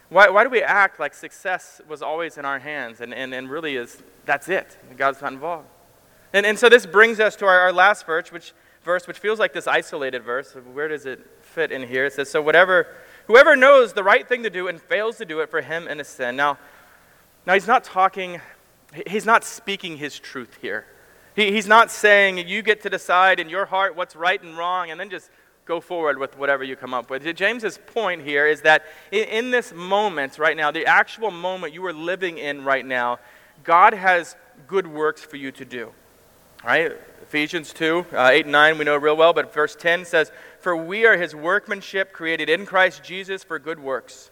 why, 0.09 0.29
why 0.29 0.43
do 0.43 0.49
we 0.49 0.61
act 0.61 0.99
like 0.99 1.13
success 1.13 1.79
was 1.87 2.01
always 2.01 2.37
in 2.37 2.43
our 2.43 2.59
hands 2.59 2.99
and, 2.99 3.13
and, 3.13 3.33
and 3.33 3.49
really 3.49 3.77
is 3.77 4.03
that's 4.25 4.49
it? 4.49 4.77
God's 4.97 5.21
not 5.21 5.31
involved. 5.31 5.67
And, 6.33 6.45
and 6.45 6.59
so 6.59 6.67
this 6.67 6.85
brings 6.85 7.19
us 7.19 7.35
to 7.37 7.45
our, 7.45 7.59
our 7.59 7.73
last 7.73 8.05
verse 8.05 8.31
which, 8.31 8.51
verse, 8.83 9.07
which 9.07 9.19
feels 9.19 9.39
like 9.39 9.53
this 9.53 9.67
isolated 9.67 10.23
verse. 10.23 10.53
Where 10.73 10.89
does 10.89 11.05
it 11.05 11.25
fit 11.41 11.71
in 11.71 11.87
here? 11.87 12.05
It 12.05 12.13
says, 12.13 12.29
So 12.29 12.41
whatever, 12.41 12.87
whoever 13.27 13.55
knows 13.55 13.93
the 13.93 14.03
right 14.03 14.27
thing 14.27 14.43
to 14.43 14.49
do 14.49 14.67
and 14.67 14.81
fails 14.81 15.17
to 15.17 15.25
do 15.25 15.39
it, 15.39 15.49
for 15.49 15.61
him 15.61 15.87
in 15.87 15.99
a 16.01 16.03
sin. 16.03 16.35
Now, 16.35 16.57
now 17.45 17.53
he's 17.53 17.67
not 17.67 17.83
talking 17.83 18.41
He's 19.07 19.25
not 19.25 19.43
speaking 19.43 19.97
his 19.97 20.19
truth 20.19 20.57
here. 20.61 20.85
He, 21.35 21.51
he's 21.51 21.67
not 21.67 21.91
saying 21.91 22.37
you 22.47 22.61
get 22.61 22.81
to 22.81 22.89
decide 22.89 23.39
in 23.39 23.49
your 23.49 23.65
heart 23.65 23.95
what's 23.95 24.15
right 24.15 24.41
and 24.41 24.57
wrong 24.57 24.91
and 24.91 24.99
then 24.99 25.09
just 25.09 25.29
go 25.65 25.79
forward 25.79 26.17
with 26.17 26.37
whatever 26.37 26.63
you 26.63 26.75
come 26.75 26.93
up 26.93 27.09
with. 27.09 27.23
James's 27.35 27.77
point 27.77 28.23
here 28.23 28.47
is 28.47 28.61
that 28.61 28.83
in, 29.11 29.23
in 29.25 29.51
this 29.51 29.73
moment 29.73 30.37
right 30.37 30.57
now, 30.57 30.71
the 30.71 30.85
actual 30.85 31.31
moment 31.31 31.73
you 31.73 31.85
are 31.85 31.93
living 31.93 32.37
in 32.37 32.63
right 32.63 32.85
now, 32.85 33.19
God 33.63 33.93
has 33.93 34.35
good 34.67 34.87
works 34.87 35.21
for 35.21 35.37
you 35.37 35.51
to 35.53 35.65
do. 35.65 35.93
Right? 36.63 36.91
Ephesians 37.21 37.73
2, 37.73 38.05
uh, 38.13 38.29
8 38.31 38.45
and 38.45 38.51
9, 38.51 38.77
we 38.77 38.85
know 38.85 38.97
real 38.97 39.15
well, 39.15 39.33
but 39.33 39.53
verse 39.53 39.75
10 39.75 40.05
says, 40.05 40.31
For 40.59 40.75
we 40.75 41.05
are 41.05 41.17
his 41.17 41.33
workmanship 41.33 42.11
created 42.11 42.49
in 42.49 42.65
Christ 42.65 43.03
Jesus 43.03 43.43
for 43.43 43.57
good 43.57 43.79
works, 43.79 44.31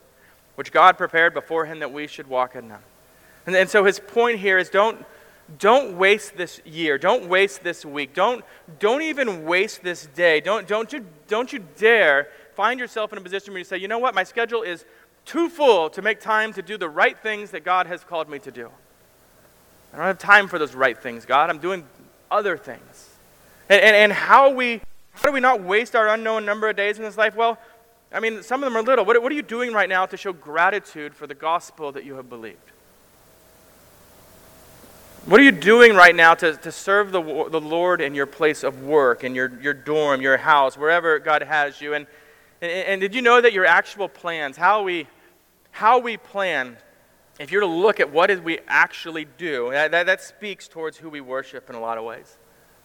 which 0.56 0.72
God 0.72 0.98
prepared 0.98 1.34
beforehand 1.34 1.82
that 1.82 1.94
we 1.94 2.08
should 2.08 2.28
walk 2.28 2.56
in 2.56 2.68
them. 2.68 2.82
And, 3.50 3.56
and 3.56 3.68
so 3.68 3.84
his 3.84 4.00
point 4.00 4.38
here 4.38 4.60
is 4.60 4.70
don't, 4.70 5.04
don't 5.58 5.98
waste 5.98 6.38
this 6.38 6.62
year. 6.66 7.00
Don't 7.00 7.28
waste 7.28 7.64
this 7.64 7.84
week. 7.84 8.14
Don't, 8.14 8.46
don't 8.78 9.02
even 9.02 9.44
waste 9.44 9.82
this 9.82 10.06
day. 10.14 10.40
Don't, 10.40 10.68
don't, 10.68 10.94
you, 10.94 11.04
don't 11.28 11.52
you 11.52 11.66
dare 11.76 12.28
find 12.54 12.80
yourself 12.80 13.12
in 13.12 13.18
a 13.18 13.22
position 13.22 13.52
where 13.52 13.58
you 13.58 13.64
say, 13.64 13.78
you 13.78 13.88
know 13.88 13.98
what, 13.98 14.14
my 14.14 14.24
schedule 14.24 14.62
is 14.62 14.86
too 15.26 15.50
full 15.50 15.90
to 15.90 16.04
make 16.04 16.20
time 16.20 16.54
to 16.54 16.62
do 16.62 16.78
the 16.78 16.88
right 16.88 17.18
things 17.18 17.50
that 17.50 17.64
God 17.64 17.88
has 17.88 18.04
called 18.04 18.30
me 18.30 18.38
to 18.38 18.52
do. 18.52 18.70
I 19.94 19.98
don't 19.98 20.06
have 20.06 20.20
time 20.20 20.48
for 20.48 20.60
those 20.60 20.76
right 20.76 20.96
things, 20.96 21.26
God. 21.26 21.50
I'm 21.50 21.58
doing 21.58 21.84
other 22.30 22.56
things. 22.56 23.16
And, 23.68 23.82
and, 23.82 23.96
and 23.96 24.14
how 24.14 24.52
we 24.52 24.80
how 25.14 25.24
do 25.24 25.32
we 25.32 25.40
not 25.40 25.64
waste 25.64 25.96
our 25.96 26.10
unknown 26.10 26.46
number 26.46 26.70
of 26.70 26.76
days 26.76 27.00
in 27.00 27.04
this 27.04 27.18
life? 27.18 27.36
Well, 27.36 27.58
I 28.14 28.20
mean, 28.20 28.44
some 28.44 28.64
of 28.64 28.72
them 28.72 28.78
are 28.78 28.84
little. 28.84 29.06
What, 29.06 29.20
what 29.24 29.32
are 29.32 29.36
you 29.36 29.42
doing 29.42 29.74
right 29.74 29.90
now 29.90 30.06
to 30.06 30.16
show 30.16 30.34
gratitude 30.34 31.16
for 31.16 31.26
the 31.26 31.34
gospel 31.34 31.92
that 31.94 32.06
you 32.06 32.14
have 32.14 32.30
believed? 32.30 32.72
What 35.26 35.40
are 35.40 35.44
you 35.44 35.52
doing 35.52 35.96
right 35.96 36.16
now 36.16 36.34
to, 36.36 36.56
to 36.56 36.72
serve 36.72 37.12
the, 37.12 37.22
the 37.22 37.62
Lord 37.62 38.02
in 38.02 38.16
your 38.16 38.26
place 38.26 38.64
of 38.64 38.82
work, 38.82 39.24
in 39.24 39.36
your, 39.36 39.52
your 39.62 39.74
dorm, 39.74 40.22
your 40.22 40.38
house, 40.38 40.78
wherever 40.78 41.20
God 41.20 41.44
has 41.44 41.80
you? 41.82 41.94
And, 41.94 42.08
and, 42.62 42.72
and 42.72 43.02
did 43.02 43.14
you 43.14 43.22
know 43.22 43.40
that 43.40 43.54
your 43.54 43.66
actual 43.66 44.08
plans, 44.08 44.58
how 44.58 44.84
we, 44.84 45.08
how 45.72 46.00
we 46.00 46.18
plan, 46.18 46.78
if 47.38 47.52
you're 47.52 47.62
to 47.62 47.68
look 47.68 48.00
at 48.00 48.12
what 48.12 48.28
did 48.28 48.44
we 48.44 48.60
actually 48.68 49.26
do, 49.38 49.70
that, 49.72 49.92
that, 49.92 50.06
that 50.08 50.22
speaks 50.22 50.68
towards 50.68 50.98
who 50.98 51.10
we 51.10 51.22
worship 51.22 51.70
in 51.70 51.76
a 51.76 51.80
lot 51.80 51.98
of 51.98 52.06
ways. 52.06 52.38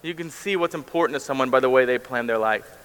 You 0.02 0.12
can 0.12 0.28
see 0.28 0.56
what's 0.56 0.74
important 0.74 1.16
to 1.16 1.20
someone 1.20 1.50
by 1.50 1.60
the 1.60 1.70
way 1.70 1.86
they 1.86 1.98
plan 1.98 2.26
their 2.26 2.38
life. 2.38 2.76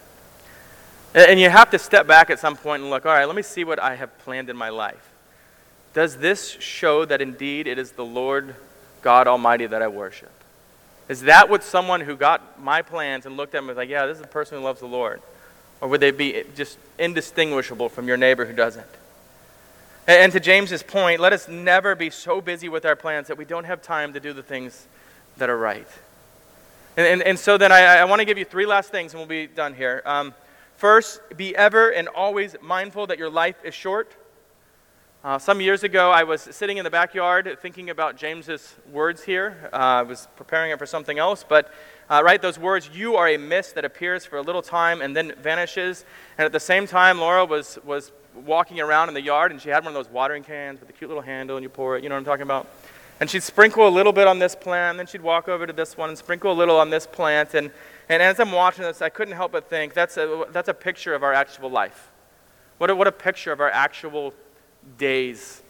And, 1.14 1.32
and 1.32 1.40
you 1.40 1.50
have 1.50 1.70
to 1.72 1.80
step 1.80 2.08
back 2.08 2.30
at 2.30 2.40
some 2.40 2.56
point 2.56 2.82
and 2.82 2.90
look, 2.90 3.06
all 3.06 3.12
right, 3.12 3.26
let 3.26 3.36
me 3.36 3.42
see 3.42 3.64
what 3.64 3.80
I 3.80 3.96
have 3.96 4.18
planned 4.20 4.50
in 4.50 4.56
my 4.56 4.70
life. 4.70 5.12
Does 5.94 6.18
this 6.18 6.50
show 6.50 7.04
that 7.06 7.20
indeed 7.20 7.68
it 7.68 7.78
is 7.78 7.92
the 7.92 8.06
Lord 8.06 8.56
God 9.02 9.28
Almighty 9.28 9.66
that 9.68 9.82
I 9.82 9.88
worship? 9.88 10.32
Is 11.08 11.22
that 11.22 11.50
what 11.50 11.64
someone 11.64 12.02
who 12.02 12.16
got 12.16 12.62
my 12.62 12.82
plans 12.82 13.26
and 13.26 13.36
looked 13.36 13.56
at 13.56 13.60
them 13.60 13.68
was 13.68 13.78
like, 13.78 13.90
yeah, 13.90 14.06
this 14.06 14.18
is 14.18 14.24
a 14.24 14.28
person 14.28 14.58
who 14.58 14.64
loves 14.64 14.80
the 14.80 14.88
Lord? 14.88 15.22
Or 15.82 15.88
would 15.88 16.02
they 16.02 16.12
be 16.12 16.44
just 16.56 16.78
indistinguishable 16.98 17.90
from 17.90 18.08
your 18.08 18.18
neighbor 18.18 18.46
who 18.46 18.54
doesn't? 18.54 18.86
And 20.08 20.32
to 20.32 20.40
James's 20.40 20.84
point, 20.84 21.20
let 21.20 21.34
us 21.34 21.48
never 21.48 21.96
be 21.96 22.10
so 22.10 22.42
busy 22.42 22.70
with 22.70 22.86
our 22.86 22.96
plans 22.96 23.28
that 23.28 23.38
we 23.38 23.46
don't 23.46 23.66
have 23.66 23.82
time 23.82 24.14
to 24.14 24.20
do 24.20 24.34
the 24.34 24.44
things 24.44 24.88
that 25.38 25.50
are 25.50 25.58
right. 25.58 25.88
And, 26.98 27.08
and, 27.08 27.22
and 27.22 27.40
so 27.40 27.58
then 27.58 27.72
I, 27.72 27.98
I 27.98 28.06
want 28.06 28.20
to 28.20 28.26
give 28.26 28.38
you 28.38 28.46
three 28.46 28.66
last 28.66 28.90
things 28.90 29.14
and 29.14 29.20
we'll 29.20 29.28
be 29.28 29.48
done 29.48 29.74
here. 29.74 30.02
Um, 30.06 30.34
first, 30.78 31.22
be 31.38 31.56
ever 31.56 31.90
and 31.92 32.08
always 32.08 32.56
mindful 32.62 33.08
that 33.08 33.18
your 33.18 33.30
life 33.30 33.56
is 33.64 33.74
short. 33.74 34.12
Uh, 35.22 35.38
some 35.38 35.60
years 35.60 35.84
ago, 35.84 36.12
I 36.12 36.24
was 36.24 36.40
sitting 36.44 36.78
in 36.78 36.86
the 36.86 36.90
backyard 36.90 37.58
thinking 37.62 37.90
about 37.90 38.16
James's 38.16 38.78
words 38.90 39.22
here. 39.22 39.70
Uh, 39.74 39.76
I 39.76 40.02
was 40.04 40.30
preparing 40.38 40.72
it 40.72 40.80
for 40.80 40.86
something 40.86 41.20
else, 41.20 41.44
but 41.46 41.74
uh, 42.10 42.22
right, 42.24 42.42
those 42.42 42.58
words, 42.58 42.90
you 42.94 43.18
are 43.18 43.28
a 43.28 43.36
mist 43.36 43.76
that 43.76 43.84
appears 43.84 44.24
for 44.24 44.38
a 44.38 44.42
little 44.42 44.62
time 44.62 45.02
and 45.02 45.14
then 45.14 45.34
vanishes. 45.42 46.06
And 46.38 46.46
at 46.46 46.54
the 46.54 46.60
same 46.62 46.88
time, 46.88 47.20
Laura 47.20 47.44
was, 47.44 47.78
was 47.84 48.14
walking 48.34 48.80
around 48.80 49.10
in 49.10 49.14
the 49.14 49.22
yard 49.22 49.52
and 49.52 49.62
she 49.62 49.68
had 49.68 49.84
one 49.84 49.94
of 49.94 50.06
those 50.06 50.10
watering 50.10 50.42
cans 50.42 50.80
with 50.80 50.90
a 50.90 50.94
cute 50.94 51.10
little 51.10 51.22
handle 51.22 51.58
and 51.58 51.64
you 51.64 51.70
pour 51.70 51.98
it, 51.98 52.04
you 52.04 52.08
know 52.08 52.16
what 52.16 52.20
I'm 52.20 52.26
talking 52.26 52.44
about? 52.44 52.70
And 53.20 53.30
she'd 53.30 53.44
sprinkle 53.44 53.86
a 53.86 53.90
little 53.90 54.14
bit 54.14 54.26
on 54.26 54.40
this 54.40 54.56
plant, 54.56 54.92
and 54.92 55.00
then 55.00 55.06
she'd 55.06 55.20
walk 55.20 55.50
over 55.50 55.68
to 55.68 55.74
this 55.74 55.98
one 55.98 56.08
and 56.08 56.18
sprinkle 56.18 56.54
a 56.54 56.58
little 56.58 56.80
on 56.80 56.90
this 56.90 57.06
plant. 57.06 57.56
And, 57.56 57.72
and 58.08 58.24
as 58.24 58.40
I'm 58.40 58.54
watching 58.54 58.86
this, 58.86 59.02
I 59.02 59.10
couldn't 59.10 59.36
help 59.36 59.52
but 59.52 59.70
think 59.70 59.94
that's 59.94 60.16
a, 60.16 60.46
that's 60.52 60.70
a 60.70 60.74
picture 60.74 61.14
of 61.14 61.24
our 61.24 61.34
actual 61.34 61.70
life. 61.70 62.10
What 62.78 62.90
a, 62.90 62.96
what 62.96 63.08
a 63.08 63.12
picture 63.12 63.52
of 63.52 63.60
our 63.60 63.70
actual 63.70 64.34
days. 64.98 65.62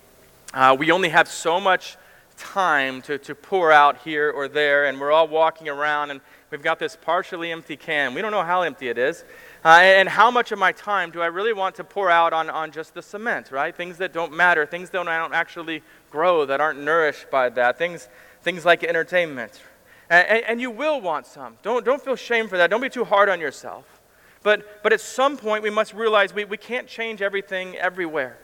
Uh, 0.54 0.76
we 0.78 0.92
only 0.92 1.10
have 1.10 1.28
so 1.28 1.60
much 1.60 1.98
time 2.38 3.02
to, 3.04 3.18
to 3.18 3.36
pour 3.36 3.72
out 3.72 3.98
here 3.98 4.32
or 4.32 4.48
there, 4.48 4.86
and 4.86 5.00
we're 5.00 5.12
all 5.12 5.28
walking 5.28 5.68
around, 5.68 6.10
and 6.10 6.22
we've 6.50 6.62
got 6.62 6.80
this 6.80 6.96
partially 6.96 7.52
empty 7.52 7.76
can. 7.76 8.14
We 8.14 8.22
don't 8.22 8.32
know 8.32 8.44
how 8.44 8.62
empty 8.62 8.88
it 8.88 8.98
is. 8.98 9.24
Uh, 9.64 9.80
and, 9.82 10.08
how 10.08 10.32
much 10.32 10.54
of 10.54 10.58
my 10.58 10.72
time 10.72 11.12
do 11.12 11.22
I 11.22 11.26
really 11.26 11.52
want 11.52 11.76
to 11.76 11.84
pour 11.84 12.10
out 12.10 12.32
on, 12.32 12.50
on 12.50 12.72
just 12.72 12.94
the 12.94 13.02
cement, 13.02 13.52
right? 13.52 13.76
Things 13.76 13.98
that 13.98 14.14
don't 14.14 14.32
matter, 14.32 14.66
things 14.66 14.90
that 14.90 15.06
don't 15.06 15.34
actually 15.34 15.84
grow, 16.10 16.46
that 16.46 16.62
aren't 16.62 16.80
nourished 16.80 17.30
by 17.30 17.50
that, 17.50 17.78
things, 17.78 18.08
things 18.42 18.64
like 18.64 18.86
entertainment. 18.86 19.62
And, 20.10 20.28
and, 20.28 20.44
and 20.46 20.62
you 20.62 20.72
will 20.72 21.02
want 21.02 21.28
some. 21.28 21.58
Don't, 21.62 21.84
don't 21.84 22.02
feel 22.02 22.16
shame 22.16 22.48
for 22.48 22.58
that. 22.58 22.70
Don't 22.70 22.82
be 22.82 22.90
too 22.90 23.04
hard 23.04 23.28
on 23.28 23.42
yourself. 23.42 24.02
But, 24.42 24.82
but 24.82 24.94
at 24.94 25.02
some 25.02 25.36
point, 25.36 25.62
we 25.62 25.70
must 25.70 25.94
realize 25.94 26.34
we, 26.34 26.46
we 26.46 26.58
can't 26.58 26.88
change 26.88 27.22
everything 27.22 27.76
everywhere. 27.76 28.38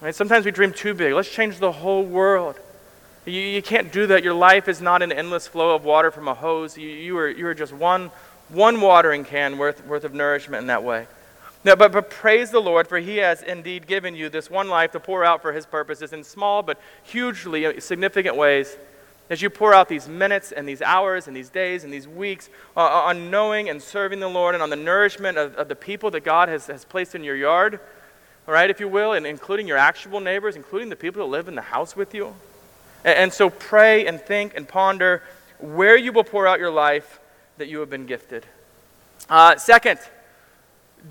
Right? 0.00 0.14
Sometimes 0.14 0.44
we 0.44 0.52
dream 0.52 0.72
too 0.72 0.94
big. 0.94 1.12
Let's 1.12 1.30
change 1.30 1.58
the 1.58 1.72
whole 1.72 2.04
world. 2.04 2.58
You, 3.26 3.40
you 3.40 3.62
can't 3.62 3.92
do 3.92 4.06
that. 4.06 4.22
Your 4.22 4.34
life 4.34 4.68
is 4.68 4.80
not 4.80 5.02
an 5.02 5.10
endless 5.10 5.46
flow 5.48 5.74
of 5.74 5.84
water 5.84 6.10
from 6.10 6.28
a 6.28 6.34
hose. 6.34 6.78
You, 6.78 6.88
you, 6.88 7.18
are, 7.18 7.28
you 7.28 7.46
are 7.46 7.54
just 7.54 7.72
one, 7.72 8.10
one 8.48 8.80
watering 8.80 9.24
can 9.24 9.58
worth, 9.58 9.84
worth 9.86 10.04
of 10.04 10.14
nourishment 10.14 10.60
in 10.60 10.66
that 10.68 10.84
way. 10.84 11.08
No, 11.64 11.74
but, 11.74 11.90
but 11.90 12.10
praise 12.10 12.50
the 12.50 12.60
Lord, 12.60 12.86
for 12.86 12.98
He 12.98 13.16
has 13.16 13.42
indeed 13.42 13.88
given 13.88 14.14
you 14.14 14.28
this 14.28 14.48
one 14.48 14.68
life 14.68 14.92
to 14.92 15.00
pour 15.00 15.24
out 15.24 15.42
for 15.42 15.52
His 15.52 15.66
purposes 15.66 16.12
in 16.12 16.22
small 16.22 16.62
but 16.62 16.80
hugely 17.02 17.80
significant 17.80 18.36
ways. 18.36 18.76
As 19.30 19.42
you 19.42 19.50
pour 19.50 19.74
out 19.74 19.88
these 19.88 20.08
minutes 20.08 20.52
and 20.52 20.66
these 20.66 20.80
hours 20.80 21.26
and 21.26 21.36
these 21.36 21.50
days 21.50 21.84
and 21.84 21.92
these 21.92 22.08
weeks 22.08 22.48
uh, 22.76 22.80
on 22.80 23.30
knowing 23.30 23.68
and 23.68 23.82
serving 23.82 24.20
the 24.20 24.28
Lord 24.28 24.54
and 24.54 24.62
on 24.62 24.70
the 24.70 24.76
nourishment 24.76 25.36
of, 25.36 25.54
of 25.56 25.68
the 25.68 25.74
people 25.74 26.10
that 26.12 26.24
God 26.24 26.48
has, 26.48 26.68
has 26.68 26.84
placed 26.84 27.14
in 27.14 27.24
your 27.24 27.36
yard, 27.36 27.80
all 28.48 28.54
right, 28.54 28.70
if 28.70 28.80
you 28.80 28.88
will, 28.88 29.12
and 29.12 29.26
including 29.26 29.68
your 29.68 29.76
actual 29.76 30.20
neighbors, 30.20 30.56
including 30.56 30.88
the 30.88 30.96
people 30.96 31.20
that 31.20 31.30
live 31.30 31.48
in 31.48 31.54
the 31.54 31.60
house 31.60 31.94
with 31.94 32.14
you. 32.14 32.34
And, 33.04 33.30
so 33.30 33.50
pray 33.50 34.06
and 34.06 34.18
think 34.18 34.56
and 34.56 34.66
ponder 34.66 35.22
where 35.58 35.98
you 35.98 36.12
will 36.12 36.24
pour 36.24 36.46
out 36.46 36.58
your 36.58 36.70
life 36.70 37.20
that 37.58 37.68
you 37.68 37.80
have 37.80 37.90
been 37.90 38.06
gifted. 38.06 38.46
Uh, 39.28 39.56
second, 39.56 39.98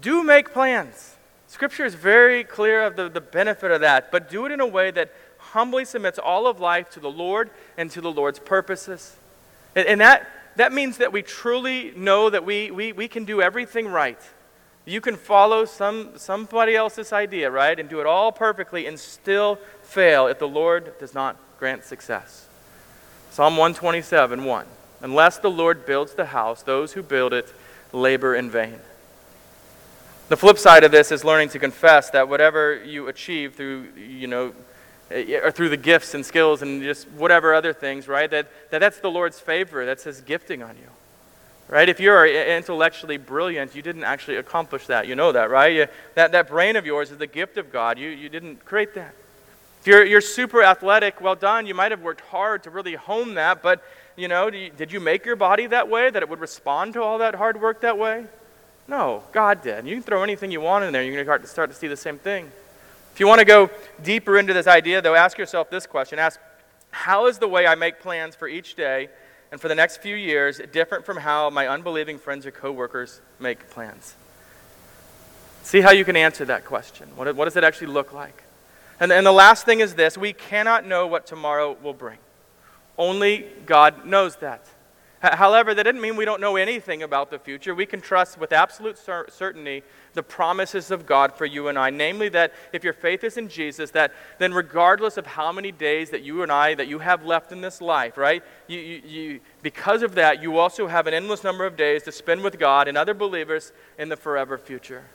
do 0.01 0.23
make 0.23 0.51
plans. 0.51 1.15
Scripture 1.45 1.85
is 1.85 1.93
very 1.93 2.43
clear 2.43 2.83
of 2.83 2.95
the, 2.95 3.07
the 3.07 3.21
benefit 3.21 3.69
of 3.69 3.81
that, 3.81 4.11
but 4.11 4.31
do 4.31 4.47
it 4.47 4.51
in 4.51 4.59
a 4.59 4.65
way 4.65 4.89
that 4.89 5.13
humbly 5.37 5.85
submits 5.85 6.17
all 6.17 6.47
of 6.47 6.59
life 6.59 6.89
to 6.89 6.99
the 6.99 7.11
Lord 7.11 7.51
and 7.77 7.91
to 7.91 8.01
the 8.01 8.11
Lord's 8.11 8.39
purposes. 8.39 9.15
And, 9.75 9.87
and 9.87 10.01
that, 10.01 10.27
that 10.55 10.73
means 10.73 10.97
that 10.97 11.13
we 11.13 11.21
truly 11.21 11.93
know 11.95 12.31
that 12.31 12.43
we, 12.43 12.71
we, 12.71 12.93
we 12.93 13.07
can 13.07 13.25
do 13.25 13.43
everything 13.43 13.87
right 13.87 14.19
you 14.87 15.01
can 15.01 15.17
follow 15.17 15.65
some, 15.65 16.11
somebody 16.15 16.73
else's 16.73 17.11
idea, 17.11 17.51
right, 17.51 17.77
and 17.77 17.89
do 17.89 17.99
it 17.99 18.05
all 18.05 18.31
perfectly 18.31 18.87
and 18.87 18.97
still 18.97 19.59
fail 19.83 20.27
if 20.27 20.39
the 20.39 20.47
Lord 20.47 20.97
does 20.97 21.13
not 21.13 21.35
grant 21.59 21.83
success. 21.83 22.47
Psalm 23.29 23.57
127 23.57 24.45
1. 24.45 24.65
Unless 25.01 25.39
the 25.39 25.49
Lord 25.49 25.85
builds 25.85 26.13
the 26.13 26.27
house, 26.27 26.63
those 26.63 26.93
who 26.93 27.03
build 27.03 27.33
it 27.33 27.53
labor 27.91 28.33
in 28.33 28.49
vain. 28.49 28.79
The 30.29 30.37
flip 30.37 30.57
side 30.57 30.85
of 30.85 30.91
this 30.91 31.11
is 31.11 31.23
learning 31.23 31.49
to 31.49 31.59
confess 31.59 32.09
that 32.11 32.29
whatever 32.29 32.81
you 32.83 33.09
achieve 33.09 33.55
through, 33.55 33.89
you 33.95 34.27
know, 34.27 34.53
eh, 35.11 35.39
or 35.43 35.51
through 35.51 35.69
the 35.69 35.77
gifts 35.77 36.13
and 36.13 36.25
skills 36.25 36.61
and 36.61 36.81
just 36.81 37.09
whatever 37.09 37.53
other 37.53 37.73
things, 37.73 38.07
right, 38.07 38.29
that, 38.31 38.47
that 38.71 38.79
that's 38.79 38.99
the 39.01 39.11
Lord's 39.11 39.39
favor, 39.39 39.85
that's 39.85 40.05
His 40.05 40.21
gifting 40.21 40.63
on 40.63 40.77
you. 40.77 40.89
Right? 41.69 41.89
If 41.89 41.99
you're 41.99 42.25
intellectually 42.25 43.17
brilliant, 43.17 43.75
you 43.75 43.81
didn't 43.81 44.05
actually 44.05 44.37
accomplish 44.37 44.87
that. 44.87 45.05
You 45.05 45.15
know 45.15 45.33
that, 45.33 45.49
right? 45.49 45.75
You, 45.75 45.87
that, 46.15 46.31
that 46.31 46.47
brain 46.47 46.77
of 46.77 46.85
yours 46.85 47.11
is 47.11 47.17
the 47.17 47.27
gift 47.27 47.57
of 47.57 47.73
God. 47.73 47.99
You, 47.99 48.07
you 48.07 48.29
didn't 48.29 48.63
create 48.63 48.95
that. 48.95 49.13
If 49.81 49.87
you're, 49.87 50.05
you're 50.05 50.21
super 50.21 50.63
athletic, 50.63 51.19
well 51.19 51.35
done. 51.35 51.65
You 51.65 51.75
might 51.75 51.91
have 51.91 52.01
worked 52.01 52.21
hard 52.21 52.63
to 52.63 52.69
really 52.69 52.95
hone 52.95 53.33
that, 53.33 53.61
but, 53.61 53.83
you 54.15 54.29
know, 54.29 54.47
you, 54.47 54.69
did 54.69 54.93
you 54.93 55.01
make 55.01 55.25
your 55.25 55.35
body 55.35 55.67
that 55.67 55.89
way, 55.89 56.09
that 56.09 56.23
it 56.23 56.29
would 56.29 56.39
respond 56.39 56.93
to 56.93 57.01
all 57.01 57.17
that 57.17 57.35
hard 57.35 57.59
work 57.59 57.81
that 57.81 57.97
way? 57.97 58.25
No, 58.87 59.23
God 59.33 59.61
did. 59.61 59.85
You 59.85 59.95
can 59.95 60.03
throw 60.03 60.23
anything 60.23 60.51
you 60.51 60.61
want 60.61 60.85
in 60.85 60.93
there. 60.93 61.03
You're 61.03 61.21
going 61.25 61.41
to 61.41 61.47
start 61.47 61.69
to 61.69 61.75
see 61.75 61.87
the 61.87 61.97
same 61.97 62.17
thing. 62.17 62.49
If 63.13 63.19
you 63.19 63.27
want 63.27 63.39
to 63.39 63.45
go 63.45 63.69
deeper 64.03 64.37
into 64.37 64.53
this 64.53 64.67
idea, 64.67 65.01
though, 65.01 65.15
ask 65.15 65.37
yourself 65.37 65.69
this 65.69 65.85
question. 65.85 66.17
Ask, 66.17 66.39
how 66.91 67.25
is 67.27 67.39
the 67.39 67.47
way 67.47 67.67
I 67.67 67.75
make 67.75 67.99
plans 67.99 68.35
for 68.35 68.47
each 68.47 68.75
day 68.75 69.09
and 69.51 69.61
for 69.61 69.67
the 69.67 69.75
next 69.75 69.97
few 69.97 70.15
years 70.15 70.59
different 70.71 71.05
from 71.05 71.17
how 71.17 71.49
my 71.49 71.67
unbelieving 71.67 72.19
friends 72.19 72.45
or 72.45 72.51
coworkers 72.51 73.21
make 73.39 73.69
plans? 73.69 74.15
See 75.63 75.81
how 75.81 75.91
you 75.91 76.05
can 76.05 76.15
answer 76.15 76.45
that 76.45 76.65
question. 76.65 77.09
What, 77.15 77.35
what 77.35 77.45
does 77.45 77.57
it 77.57 77.63
actually 77.63 77.87
look 77.87 78.13
like? 78.13 78.43
And, 78.99 79.11
and 79.11 79.25
the 79.25 79.31
last 79.31 79.65
thing 79.65 79.79
is 79.79 79.95
this 79.95 80.17
we 80.17 80.33
cannot 80.33 80.85
know 80.85 81.07
what 81.07 81.25
tomorrow 81.27 81.77
will 81.81 81.93
bring. 81.93 82.17
Only 82.97 83.45
God 83.65 84.05
knows 84.05 84.37
that. 84.37 84.65
However, 85.19 85.73
that 85.73 85.83
doesn't 85.83 85.99
mean 85.99 86.15
we 86.15 86.25
don't 86.25 86.41
know 86.41 86.57
anything 86.57 87.01
about 87.01 87.31
the 87.31 87.39
future. 87.39 87.73
We 87.73 87.87
can 87.87 88.01
trust 88.01 88.37
with 88.37 88.51
absolute 88.51 88.99
cer- 88.99 89.25
certainty 89.29 89.81
the 90.13 90.21
promises 90.21 90.91
of 90.91 91.07
God 91.07 91.33
for 91.33 91.45
you 91.45 91.69
and 91.69 91.77
I. 91.77 91.89
Namely, 91.89 92.29
that 92.29 92.53
if 92.71 92.83
your 92.83 92.93
faith 92.93 93.23
is 93.23 93.35
in 93.35 93.49
Jesus, 93.49 93.91
that 93.91 94.13
then 94.37 94.53
regardless 94.53 95.17
of 95.17 95.25
how 95.25 95.51
many 95.51 95.71
days 95.71 96.11
that 96.11 96.21
you 96.21 96.43
and 96.43 96.51
I, 96.51 96.75
that 96.75 96.87
you 96.87 96.99
have 96.99 97.25
left 97.25 97.51
in 97.51 97.61
this 97.61 97.81
life, 97.81 98.15
right? 98.15 98.43
You, 98.67 98.79
you, 98.79 99.01
you, 99.05 99.39
because 99.63 100.03
of 100.03 100.15
that, 100.15 100.41
you 100.41 100.59
also 100.59 100.85
have 100.85 101.07
an 101.07 101.15
endless 101.15 101.43
number 101.43 101.65
of 101.65 101.75
days 101.75 102.03
to 102.03 102.11
spend 102.11 102.43
with 102.43 102.59
God 102.59 102.87
and 102.87 102.95
other 102.95 103.15
believers 103.15 103.71
in 103.97 104.09
the 104.09 104.17
forever 104.17 104.57
future. 104.57 105.05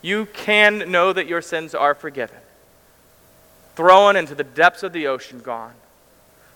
You 0.00 0.26
can 0.32 0.90
know 0.90 1.12
that 1.12 1.26
your 1.26 1.42
sins 1.42 1.74
are 1.74 1.94
forgiven, 1.94 2.38
thrown 3.74 4.16
into 4.16 4.34
the 4.34 4.44
depths 4.44 4.82
of 4.82 4.94
the 4.94 5.06
ocean, 5.08 5.40
gone. 5.40 5.74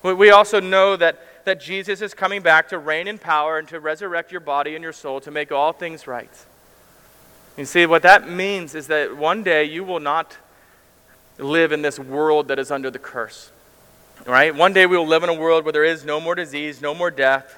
We 0.02 0.30
also 0.30 0.60
know 0.60 0.96
that 0.96 1.18
that 1.44 1.60
Jesus 1.60 2.00
is 2.00 2.14
coming 2.14 2.42
back 2.42 2.68
to 2.68 2.78
reign 2.78 3.08
in 3.08 3.18
power 3.18 3.58
and 3.58 3.68
to 3.68 3.80
resurrect 3.80 4.30
your 4.30 4.40
body 4.40 4.74
and 4.74 4.82
your 4.82 4.92
soul 4.92 5.20
to 5.20 5.30
make 5.30 5.52
all 5.52 5.72
things 5.72 6.06
right. 6.06 6.30
You 7.56 7.64
see, 7.64 7.86
what 7.86 8.02
that 8.02 8.28
means 8.28 8.74
is 8.74 8.88
that 8.88 9.16
one 9.16 9.42
day 9.42 9.64
you 9.64 9.84
will 9.84 10.00
not 10.00 10.36
live 11.38 11.72
in 11.72 11.82
this 11.82 11.98
world 11.98 12.48
that 12.48 12.58
is 12.58 12.70
under 12.70 12.90
the 12.90 12.98
curse. 12.98 13.50
Right? 14.26 14.54
One 14.54 14.72
day 14.72 14.86
we 14.86 14.96
will 14.96 15.06
live 15.06 15.22
in 15.22 15.28
a 15.28 15.34
world 15.34 15.64
where 15.64 15.72
there 15.72 15.84
is 15.84 16.04
no 16.04 16.20
more 16.20 16.34
disease, 16.34 16.80
no 16.80 16.94
more 16.94 17.10
death, 17.10 17.56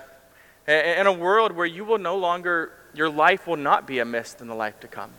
in 0.67 1.07
a 1.07 1.13
world 1.13 1.53
where 1.53 1.67
you 1.67 1.85
will 1.85 1.99
no 1.99 2.17
longer, 2.17 2.73
your 2.95 3.09
life 3.09 3.47
will 3.47 3.57
not 3.57 3.87
be 3.87 3.99
a 4.01 4.05
mist 4.05 4.41
in 4.41 4.49
the 4.49 4.55
life 4.55 4.81
to 4.81 4.89
come. 4.89 5.11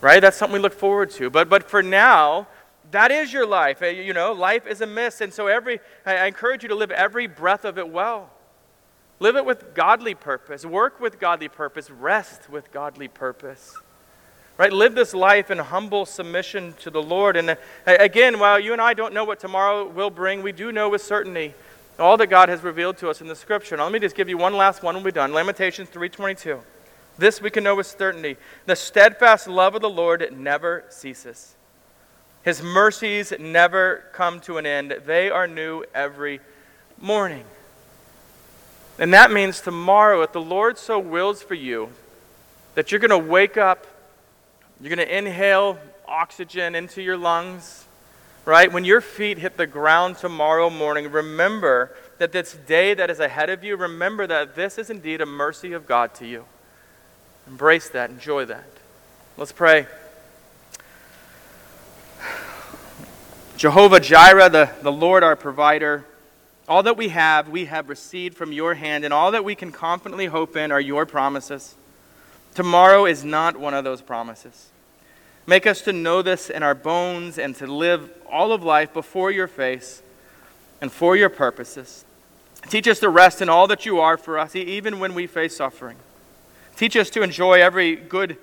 Right? 0.00 0.20
That's 0.20 0.36
something 0.36 0.54
we 0.54 0.60
look 0.60 0.74
forward 0.74 1.10
to. 1.12 1.28
But, 1.28 1.48
but 1.48 1.68
for 1.68 1.82
now, 1.82 2.46
that 2.90 3.10
is 3.10 3.32
your 3.32 3.46
life. 3.46 3.82
Eh, 3.82 3.90
you 3.90 4.12
know, 4.12 4.32
life 4.32 4.66
is 4.66 4.80
a 4.80 4.86
mist. 4.86 5.20
And 5.20 5.32
so 5.32 5.46
every, 5.46 5.80
I 6.06 6.26
encourage 6.26 6.62
you 6.62 6.68
to 6.70 6.74
live 6.74 6.90
every 6.90 7.26
breath 7.26 7.64
of 7.64 7.78
it 7.78 7.88
well. 7.88 8.30
Live 9.20 9.36
it 9.36 9.44
with 9.44 9.74
godly 9.74 10.14
purpose. 10.14 10.64
Work 10.64 11.00
with 11.00 11.18
godly 11.18 11.48
purpose. 11.48 11.90
Rest 11.90 12.48
with 12.48 12.72
godly 12.72 13.08
purpose. 13.08 13.74
Right? 14.56 14.72
Live 14.72 14.94
this 14.94 15.14
life 15.14 15.50
in 15.50 15.58
humble 15.58 16.06
submission 16.06 16.74
to 16.80 16.90
the 16.90 17.02
Lord. 17.02 17.36
And 17.36 17.50
uh, 17.50 17.56
again, 17.86 18.38
while 18.38 18.58
you 18.58 18.72
and 18.72 18.82
I 18.82 18.94
don't 18.94 19.14
know 19.14 19.24
what 19.24 19.38
tomorrow 19.38 19.86
will 19.86 20.10
bring, 20.10 20.42
we 20.42 20.52
do 20.52 20.72
know 20.72 20.88
with 20.88 21.02
certainty 21.02 21.54
all 21.98 22.16
that 22.16 22.28
God 22.28 22.48
has 22.48 22.62
revealed 22.62 22.96
to 22.98 23.10
us 23.10 23.20
in 23.20 23.26
the 23.26 23.34
scripture. 23.34 23.76
Now, 23.76 23.84
let 23.84 23.92
me 23.92 23.98
just 23.98 24.14
give 24.14 24.28
you 24.28 24.38
one 24.38 24.54
last 24.54 24.82
one 24.82 24.94
when 24.94 25.04
we're 25.04 25.10
done. 25.10 25.32
Lamentations 25.32 25.88
3.22. 25.90 26.60
This 27.18 27.42
we 27.42 27.50
can 27.50 27.64
know 27.64 27.74
with 27.74 27.88
certainty. 27.88 28.36
The 28.66 28.76
steadfast 28.76 29.48
love 29.48 29.74
of 29.74 29.82
the 29.82 29.90
Lord 29.90 30.28
never 30.32 30.84
ceases. 30.88 31.56
His 32.48 32.62
mercies 32.62 33.34
never 33.38 34.04
come 34.14 34.40
to 34.40 34.56
an 34.56 34.64
end. 34.64 35.02
They 35.04 35.28
are 35.28 35.46
new 35.46 35.84
every 35.94 36.40
morning. 36.98 37.44
And 38.98 39.12
that 39.12 39.30
means 39.30 39.60
tomorrow, 39.60 40.22
if 40.22 40.32
the 40.32 40.40
Lord 40.40 40.78
so 40.78 40.98
wills 40.98 41.42
for 41.42 41.52
you, 41.52 41.90
that 42.74 42.90
you're 42.90 43.00
going 43.00 43.10
to 43.10 43.18
wake 43.18 43.58
up 43.58 43.86
you're 44.80 44.96
going 44.96 45.06
to 45.06 45.18
inhale 45.18 45.76
oxygen 46.06 46.74
into 46.74 47.02
your 47.02 47.18
lungs, 47.18 47.84
right? 48.46 48.72
When 48.72 48.86
your 48.86 49.02
feet 49.02 49.36
hit 49.36 49.58
the 49.58 49.66
ground 49.66 50.16
tomorrow 50.16 50.70
morning, 50.70 51.10
remember 51.10 51.94
that 52.16 52.32
this 52.32 52.54
day 52.54 52.94
that 52.94 53.10
is 53.10 53.20
ahead 53.20 53.50
of 53.50 53.62
you, 53.62 53.76
remember 53.76 54.26
that 54.26 54.54
this 54.54 54.78
is 54.78 54.88
indeed 54.88 55.20
a 55.20 55.26
mercy 55.26 55.74
of 55.74 55.86
God 55.86 56.14
to 56.14 56.26
you. 56.26 56.46
Embrace 57.46 57.90
that, 57.90 58.08
enjoy 58.08 58.46
that. 58.46 58.70
Let's 59.36 59.52
pray. 59.52 59.86
Jehovah 63.58 63.98
Jireh, 63.98 64.48
the, 64.48 64.70
the 64.82 64.92
Lord 64.92 65.24
our 65.24 65.34
provider, 65.34 66.06
all 66.68 66.84
that 66.84 66.96
we 66.96 67.08
have, 67.08 67.48
we 67.48 67.64
have 67.64 67.88
received 67.88 68.36
from 68.36 68.52
your 68.52 68.74
hand, 68.74 69.04
and 69.04 69.12
all 69.12 69.32
that 69.32 69.44
we 69.44 69.56
can 69.56 69.72
confidently 69.72 70.26
hope 70.26 70.56
in 70.56 70.70
are 70.70 70.80
your 70.80 71.04
promises. 71.04 71.74
Tomorrow 72.54 73.06
is 73.06 73.24
not 73.24 73.58
one 73.58 73.74
of 73.74 73.82
those 73.82 74.00
promises. 74.00 74.70
Make 75.44 75.66
us 75.66 75.80
to 75.82 75.92
know 75.92 76.22
this 76.22 76.50
in 76.50 76.62
our 76.62 76.76
bones 76.76 77.36
and 77.36 77.52
to 77.56 77.66
live 77.66 78.08
all 78.30 78.52
of 78.52 78.62
life 78.62 78.94
before 78.94 79.32
your 79.32 79.48
face 79.48 80.04
and 80.80 80.92
for 80.92 81.16
your 81.16 81.28
purposes. 81.28 82.04
Teach 82.68 82.86
us 82.86 83.00
to 83.00 83.08
rest 83.08 83.42
in 83.42 83.48
all 83.48 83.66
that 83.66 83.84
you 83.84 83.98
are 83.98 84.16
for 84.16 84.38
us, 84.38 84.54
even 84.54 85.00
when 85.00 85.14
we 85.14 85.26
face 85.26 85.56
suffering. 85.56 85.96
Teach 86.76 86.96
us 86.96 87.10
to 87.10 87.22
enjoy 87.22 87.54
every 87.54 87.96
good 87.96 88.36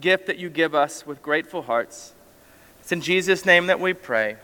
gift 0.00 0.28
that 0.28 0.38
you 0.38 0.48
give 0.48 0.74
us 0.74 1.06
with 1.06 1.20
grateful 1.22 1.60
hearts. 1.60 2.14
It's 2.80 2.90
in 2.90 3.02
Jesus' 3.02 3.44
name 3.44 3.66
that 3.66 3.78
we 3.78 3.92
pray. 3.92 4.38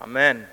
Amen. 0.00 0.46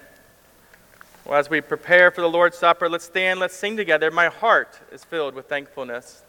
Well, 1.24 1.40
as 1.40 1.50
we 1.50 1.62
prepare 1.62 2.10
for 2.10 2.22
the 2.22 2.30
Lord's 2.30 2.58
Supper, 2.58 2.90
let's 2.90 3.06
stand, 3.06 3.40
let's 3.40 3.56
sing 3.56 3.78
together. 3.78 4.10
My 4.12 4.28
heart 4.28 4.80
is 4.92 5.04
filled 5.04 5.36
with 5.36 5.48
thankfulness. 5.48 6.25